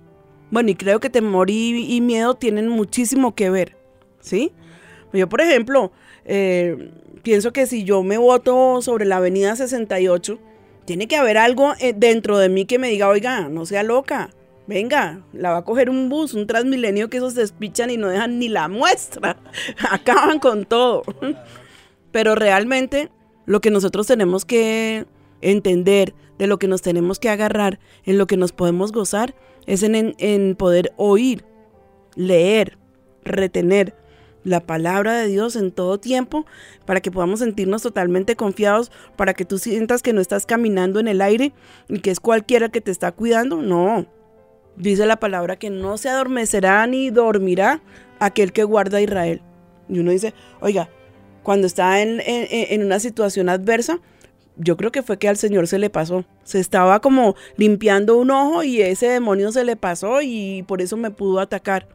[0.52, 3.78] Bueno, y creo que temor y, miedo tienen muchísimo que ver.
[4.20, 4.52] ¿Sí?
[5.14, 5.94] Yo, por ejemplo,
[6.26, 6.92] eh,
[7.24, 10.40] pienso que si yo me voto sobre la avenida 68,
[10.84, 14.32] tiene que haber algo eh, dentro de mí que me diga, oiga, no sea loca,
[14.68, 18.40] venga, la va a coger un bus, un transmilenio que esos despichan y no dejan
[18.40, 19.38] ni la muestra,
[19.92, 21.04] acaban con todo.
[22.12, 23.12] Pero realmente
[23.46, 25.06] lo que nosotros tenemos que
[25.42, 29.36] entender, de lo que nos tenemos que agarrar, en lo que nos podemos gozar,
[29.66, 31.46] es en, en- poder oír,
[32.16, 32.78] leer,
[33.24, 33.96] retener
[34.44, 36.46] la palabra de Dios en todo tiempo
[36.86, 41.08] para que podamos sentirnos totalmente confiados, para que tú sientas que no estás caminando en
[41.08, 41.52] el aire
[41.90, 43.62] y que es cualquiera que te está cuidando.
[43.64, 44.06] No,
[44.78, 47.82] dice la palabra que no se adormecerá ni dormirá
[48.20, 49.42] aquel que guarda a Israel.
[49.90, 50.90] Y uno dice, oiga,
[51.44, 54.00] cuando está en, en- una situación adversa,
[54.58, 56.26] yo creo que fue que al Señor se le pasó.
[56.44, 60.98] Se estaba como limpiando un ojo y ese demonio se le pasó y por eso
[60.98, 61.88] me pudo atacar.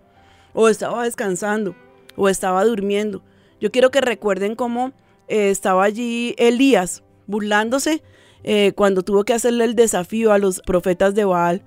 [0.52, 1.74] O estaba descansando,
[2.16, 3.22] o estaba durmiendo.
[3.60, 4.92] Yo quiero que recuerden cómo
[5.28, 8.02] eh, estaba allí Elías burlándose
[8.42, 11.62] eh, cuando tuvo que hacerle el desafío a los profetas de Baal.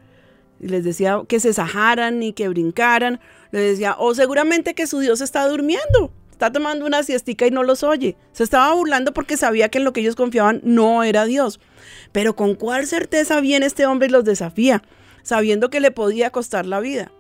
[0.60, 3.20] Y les decía que se sajaran y que brincaran.
[3.52, 6.12] Les decía, o seguramente que su Dios está durmiendo.
[6.32, 8.16] Está tomando una siestica y no los oye.
[8.32, 11.60] Se estaba burlando porque sabía que en lo que ellos confiaban no era Dios.
[12.12, 14.84] Pero con cuál certeza viene este hombre y los desafía,
[15.22, 17.12] sabiendo que le podía costar la vida.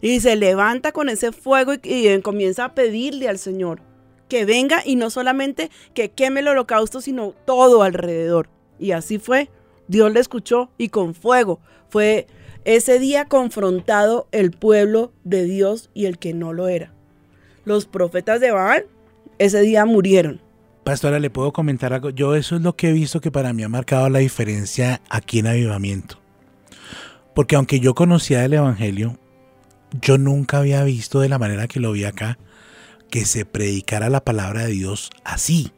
[0.00, 3.80] Y se levanta con ese fuego y, y comienza a pedirle al Señor
[4.28, 8.48] que venga y no solamente que queme el holocausto, sino todo alrededor.
[8.78, 9.48] Y así fue.
[9.86, 12.26] Dios le escuchó y con fuego fue
[12.64, 16.92] ese día confrontado el pueblo de Dios y el que no lo era.
[17.64, 18.86] Los profetas de Baal
[19.38, 20.40] ese día murieron.
[20.84, 22.10] Pastora, ¿le puedo comentar algo?
[22.10, 25.38] Yo eso es lo que he visto que para mí ha marcado la diferencia aquí
[25.38, 26.20] en Avivamiento.
[27.34, 29.18] Porque aunque yo conocía el Evangelio,
[30.00, 32.38] yo nunca había visto de la manera que lo vi acá
[33.10, 35.72] que se predicara la palabra de Dios así,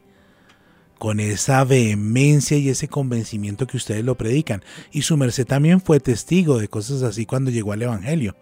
[0.98, 4.62] con esa vehemencia y ese convencimiento que ustedes lo predican.
[4.90, 8.36] Y su merced también fue testigo de cosas así cuando llegó al Evangelio,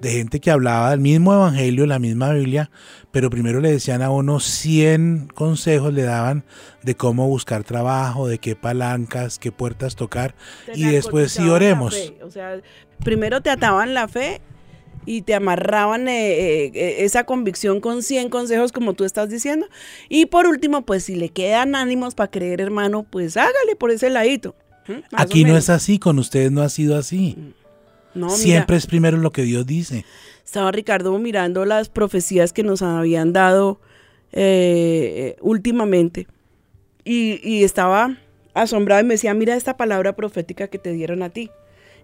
[0.00, 2.70] de gente que hablaba del mismo Evangelio, la misma Biblia,
[3.10, 6.44] pero primero le decían a uno 100 consejos, le daban
[6.82, 10.34] de cómo buscar trabajo, de qué palancas, qué puertas tocar,
[10.74, 11.96] y después sí oremos.
[12.22, 12.60] O sea,
[13.02, 14.40] primero te ataban la fe
[15.06, 16.32] y te amarraban eh,
[16.66, 19.66] eh, eh, esa convicción con 100 consejos como tú estás diciendo.
[20.08, 24.10] Y por último, pues si le quedan ánimos para creer, hermano, pues hágale por ese
[24.10, 24.54] ladito.
[24.88, 24.92] ¿Mm?
[25.12, 27.36] Aquí no es así, con ustedes no ha sido así.
[28.14, 30.04] No, mira, Siempre es primero lo que Dios dice.
[30.44, 33.80] Estaba Ricardo mirando las profecías que nos habían dado
[34.32, 36.26] eh, últimamente
[37.04, 38.16] y, y estaba
[38.54, 41.50] asombrado y me decía, mira esta palabra profética que te dieron a ti.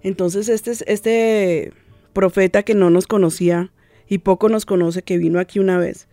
[0.03, 1.73] Entonces este, es- este
[2.13, 3.73] profeta que no nos conocía
[4.09, 6.09] y poco nos conoce, que vino aquí una vez,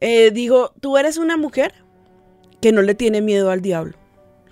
[0.00, 0.32] eh,
[0.80, 1.74] tú eres una mujer
[2.60, 4.00] que no le tiene miedo al diablo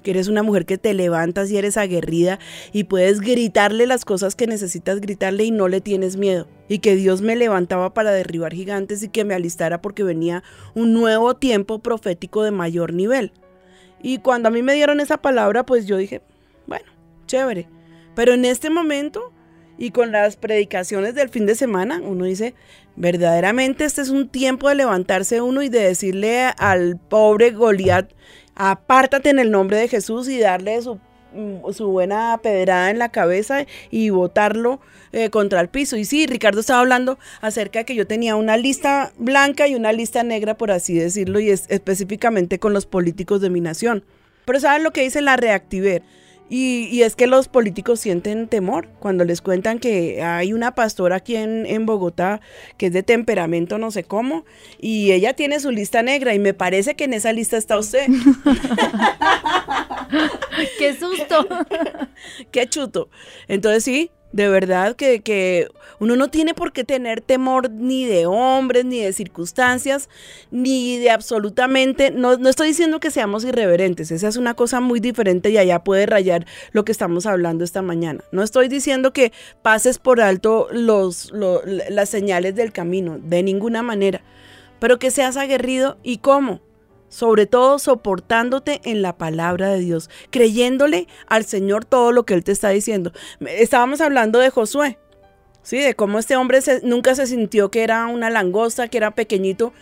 [0.02, 2.38] que eres una mujer que te levantas y eres aguerrida
[2.72, 6.48] y puedes gritarle las cosas que necesitas gritarle y no le tienes miedo.
[6.68, 10.42] Y que Dios me levantaba para derribar gigantes y que me alistara porque venía
[10.74, 13.32] un nuevo tiempo profético de mayor nivel.
[14.02, 16.22] Y cuando a mí me dieron esa palabra, pues yo dije,
[16.66, 16.86] bueno,
[17.26, 17.68] chévere.
[18.14, 19.32] Pero en este momento
[19.78, 22.54] y con las predicaciones del fin de semana, uno dice,
[22.96, 28.10] verdaderamente este es un tiempo de levantarse uno y de decirle al pobre Goliat,
[28.56, 30.98] apártate en el nombre de Jesús y darle su,
[31.32, 34.80] mm, su buena pedrada en la cabeza y botarlo
[35.12, 35.96] eh, contra el piso.
[35.96, 39.92] Y sí, Ricardo estaba hablando acerca de que yo tenía una lista blanca y una
[39.92, 44.04] lista negra, por así decirlo, y es específicamente con los políticos de mi nación.
[44.44, 46.02] Pero ¿saben lo que dice la reactiver?
[46.50, 51.16] Y, y es que los políticos sienten temor cuando les cuentan que hay una pastora
[51.16, 52.40] aquí en, en Bogotá
[52.78, 54.44] que es de temperamento no sé cómo
[54.80, 58.06] y ella tiene su lista negra y me parece que en esa lista está usted.
[60.78, 61.46] ¡Qué susto!
[62.50, 63.10] ¡Qué chuto!
[63.46, 65.68] Entonces sí, de verdad que, que
[66.00, 70.08] uno no tiene por qué tener temor ni de hombres, ni de circunstancias,
[70.50, 75.00] ni de absolutamente, no, no estoy diciendo que seamos irreverentes, esa es una cosa muy
[75.00, 78.20] diferente y allá puede rayar lo que estamos hablando esta mañana.
[78.32, 83.82] No estoy diciendo que pases por alto los, lo- las señales del camino, de ninguna
[83.82, 84.22] manera,
[84.78, 86.60] pero que seas aguerrido y cómo
[87.08, 92.44] sobre todo soportándote en la palabra de Dios, creyéndole al Señor todo lo que Él
[92.44, 93.12] te está diciendo.
[93.40, 94.98] Estábamos hablando de Josué,
[95.62, 95.78] ¿sí?
[95.78, 99.72] De cómo este hombre se- nunca se sintió que era una langosta, que era pequeñito.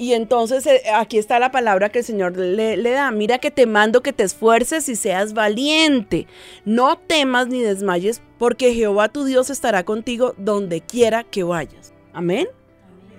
[0.00, 3.10] Y entonces eh, aquí está la palabra que el Señor le, le da.
[3.10, 6.28] Mira que te mando que te esfuerces y seas valiente.
[6.64, 11.92] No temas ni desmayes, porque Jehová tu Dios estará contigo donde quiera que vayas.
[12.12, 12.46] Amén.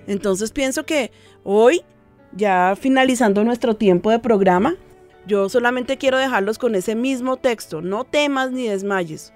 [0.06, 1.12] Entonces pienso que
[1.44, 1.82] hoy,
[2.32, 4.76] ya finalizando nuestro tiempo de programa,
[5.26, 7.82] yo solamente quiero dejarlos con ese mismo texto.
[7.82, 9.32] No temas ni desmayes.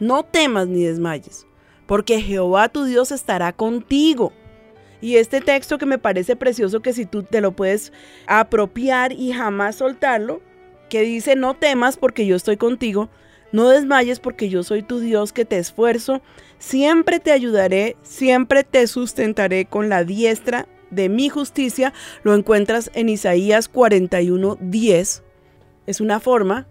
[0.00, 1.46] No temas ni desmayes,
[1.86, 4.32] porque Jehová tu Dios estará contigo.
[5.00, 7.92] Y este texto que me parece precioso, que si tú te lo puedes
[8.26, 10.40] apropiar y jamás soltarlo,
[10.88, 13.10] que dice, no temas porque yo estoy contigo,
[13.52, 16.22] no desmayes porque yo soy tu Dios que te esfuerzo,
[16.58, 23.08] siempre te ayudaré, siempre te sustentaré con la diestra de mi justicia, lo encuentras en
[23.08, 25.22] Isaías 41, 10.
[25.86, 26.68] Es una forma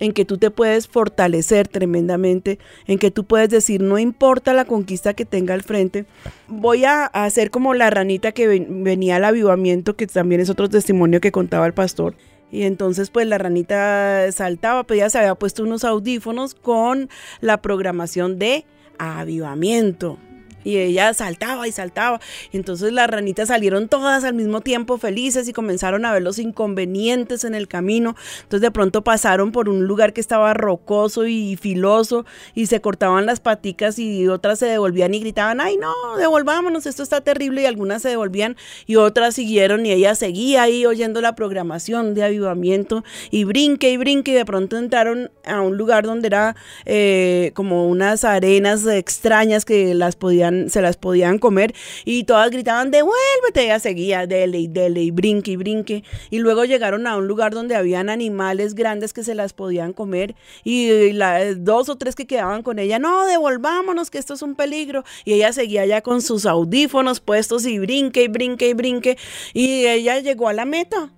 [0.00, 4.64] en que tú te puedes fortalecer tremendamente, en que tú puedes decir, no importa la
[4.64, 6.06] conquista que tenga al frente,
[6.46, 10.68] voy a hacer como la ranita que ven- venía al avivamiento, que también es otro
[10.68, 12.14] testimonio que contaba el pastor.
[12.50, 17.60] Y entonces pues la ranita saltaba, pero ella se había puesto unos audífonos con la
[17.60, 18.64] programación de
[18.98, 20.16] avivamiento.
[20.64, 22.20] Y ella saltaba y saltaba.
[22.52, 26.38] Y entonces las ranitas salieron todas al mismo tiempo felices y comenzaron a ver los
[26.38, 28.16] inconvenientes en el camino.
[28.42, 33.26] Entonces de pronto pasaron por un lugar que estaba rocoso y filoso y se cortaban
[33.26, 37.62] las paticas y otras se devolvían y gritaban, ay no, devolvámonos, esto está terrible.
[37.62, 38.56] Y algunas se devolvían
[38.86, 43.96] y otras siguieron y ella seguía ahí oyendo la programación de avivamiento y brinque y
[43.96, 49.64] brinque y de pronto entraron a un lugar donde era eh, como unas arenas extrañas
[49.64, 51.74] que las podían se las podían comer
[52.04, 56.04] y todas gritaban, devuélvete, ella seguía, dele y dele y brinque y brinque.
[56.30, 60.34] Y luego llegaron a un lugar donde habían animales grandes que se las podían comer
[60.64, 64.54] y las dos o tres que quedaban con ella, no, devolvámonos, que esto es un
[64.54, 65.04] peligro.
[65.24, 69.18] Y ella seguía ya con sus audífonos puestos y brinque y brinque y brinque.
[69.52, 71.12] Y ella llegó a la meta,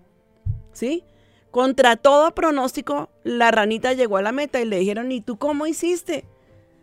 [0.72, 1.04] ¿sí?
[1.50, 5.66] Contra todo pronóstico, la ranita llegó a la meta y le dijeron, ¿y tú cómo
[5.66, 6.24] hiciste?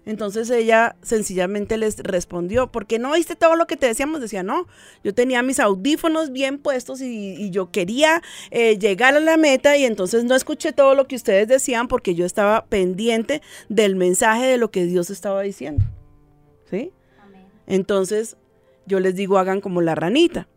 [0.08, 4.22] Entonces ella sencillamente les respondió, porque no oíste todo lo que te decíamos?
[4.22, 4.66] Decía, no,
[5.04, 9.76] yo tenía mis audífonos bien puestos y, y yo quería eh, llegar a la meta
[9.76, 14.46] y entonces no escuché todo lo que ustedes decían porque yo estaba pendiente del mensaje
[14.46, 15.84] de lo que Dios estaba diciendo.
[16.72, 16.94] ¿Sí?
[17.66, 18.38] Entonces
[18.86, 20.48] yo les digo, hagan como la ranita,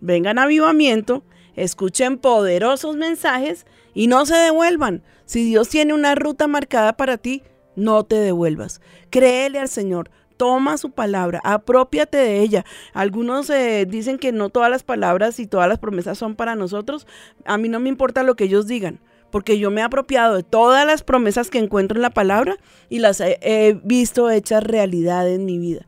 [0.00, 1.24] vengan a avivamiento,
[1.56, 5.02] escuchen poderosos mensajes y no se devuelvan.
[5.24, 7.42] Si Dios tiene una ruta marcada para ti,
[7.80, 8.80] no te devuelvas.
[9.10, 10.10] Créele al Señor.
[10.36, 12.64] Toma su palabra, apropiate de ella.
[12.94, 17.06] Algunos eh, dicen que no todas las palabras y todas las promesas son para nosotros.
[17.44, 19.00] A mí no me importa lo que ellos digan,
[19.30, 22.56] porque yo me he apropiado de todas las promesas que encuentro en la palabra
[22.88, 25.86] y las he, visto hechas realidad en mi vida.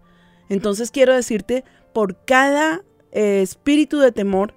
[0.51, 1.64] Entonces quiero decirte,
[1.95, 2.82] por cada
[3.12, 4.53] eh, espíritu de temor,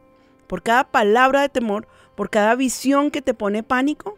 [0.47, 4.17] por cada palabra de temor, por cada visión que te pone pánico,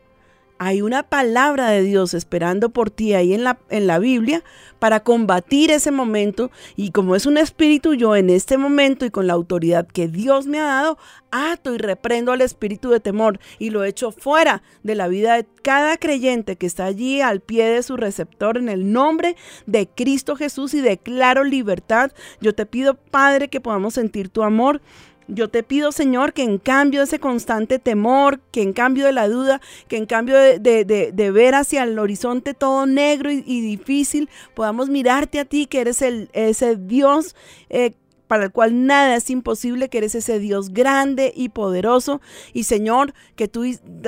[0.60, 4.44] hay una palabra de Dios esperando por ti ahí en la, en la Biblia
[4.80, 6.52] para combatir ese momento.
[6.76, 10.48] Y como es un espíritu, yo en este momento y con la autoridad que Dios
[10.48, 10.98] me ha dado,
[11.32, 15.46] ato y reprendo al espíritu de temor y lo echo fuera de la vida de
[15.62, 19.36] cada creyente que está allí al pie de su receptor en el nombre
[19.66, 22.12] de Cristo Jesús y declaro libertad.
[22.42, 24.82] Yo te pido, Padre, que podamos sentir tu amor
[25.28, 29.12] yo te pido, Señor, que en cambio de ese constante temor, que en cambio de
[29.14, 33.62] la duda, que en cambio de, de- ver hacia el horizonte todo negro y, y
[33.62, 37.36] difícil, podamos mirarte a ti, que eres el, ese Dios
[37.70, 37.92] eh,
[38.28, 42.22] para el cual nada es imposible, que eres ese Dios grande y poderoso.
[42.54, 43.66] Y Señor, que tú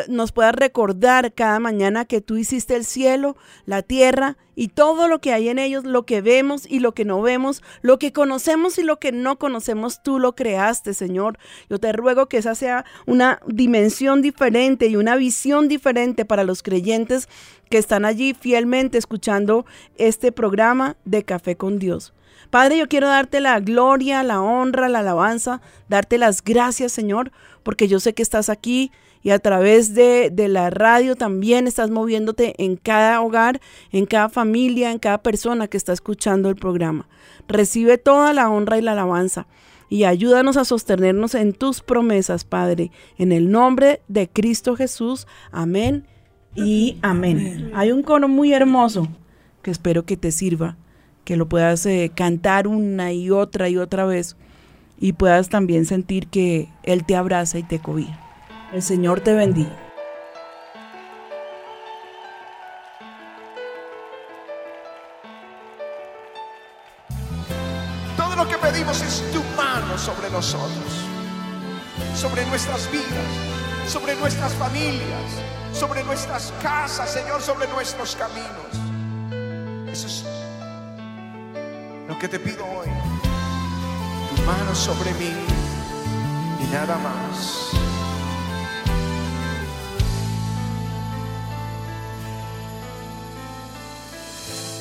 [0.08, 5.22] nos puedas recordar cada mañana que tú hiciste el cielo, la tierra y todo lo
[5.22, 8.78] que hay en ellos, lo que vemos y lo que no vemos, lo que conocemos
[8.78, 11.40] y lo que no conocemos, tú lo creaste, Señor.
[11.70, 16.62] Yo te ruego que esa sea una dimensión diferente y una visión diferente para los
[16.62, 17.30] creyentes
[17.70, 19.66] que están allí fielmente escuchando
[19.98, 22.14] este programa de Café con Dios.
[22.50, 27.32] Padre, yo quiero darte la gloria, la honra, la alabanza, darte las gracias, Señor,
[27.64, 28.92] porque yo sé que estás aquí
[29.22, 33.60] y a través de, de la radio también estás moviéndote en cada hogar,
[33.92, 37.08] en cada familia, en cada persona que está escuchando el programa.
[37.48, 39.46] Recibe toda la honra y la alabanza
[39.90, 45.28] y ayúdanos a sostenernos en tus promesas, Padre, en el nombre de Cristo Jesús.
[45.52, 46.06] Amén
[46.56, 47.72] y amén.
[47.74, 49.08] Hay un coro muy hermoso
[49.64, 50.78] que espero que te sirva,
[51.30, 54.36] que lo puedas eh, cantar una y otra y otra vez
[54.98, 58.20] y puedas también sentir que Él te abraza y te cobija.
[58.74, 59.70] El Señor te bendiga.
[68.18, 71.06] Todo lo que pedimos es tu mano sobre nosotros,
[72.16, 79.94] sobre nuestras vidas, sobre nuestras familias, sobre nuestras casas, Señor, sobre nuestros caminos.
[79.94, 80.29] Eso es
[82.10, 82.88] lo que te pido hoy.
[84.36, 85.32] Tu mano sobre mí
[86.60, 87.70] y nada más.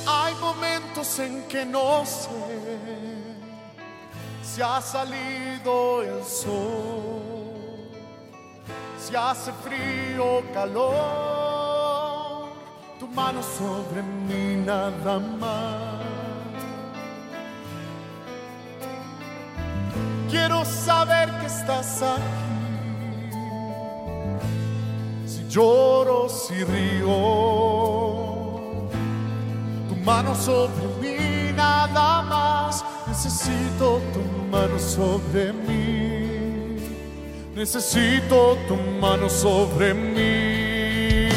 [0.06, 2.28] Hay momentos en que no sé
[4.42, 7.90] si ha salido el sol,
[8.98, 12.48] si hace frío o calor,
[12.98, 16.17] tu mano sobre mí nada más.
[20.30, 22.22] Quiero saber que estás aquí,
[25.26, 27.08] si lloro, si río
[29.88, 32.84] tu mano sobre mí, nada más.
[33.06, 34.20] Necesito tu
[34.50, 36.76] mano sobre mí.
[37.54, 41.28] Necesito tu mano sobre mí.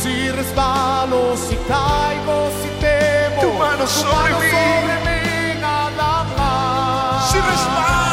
[0.00, 5.07] Si resbalo, si caigo, si temo, Tu mano sobre mí.
[7.40, 7.58] Más.
[7.60, 8.07] Si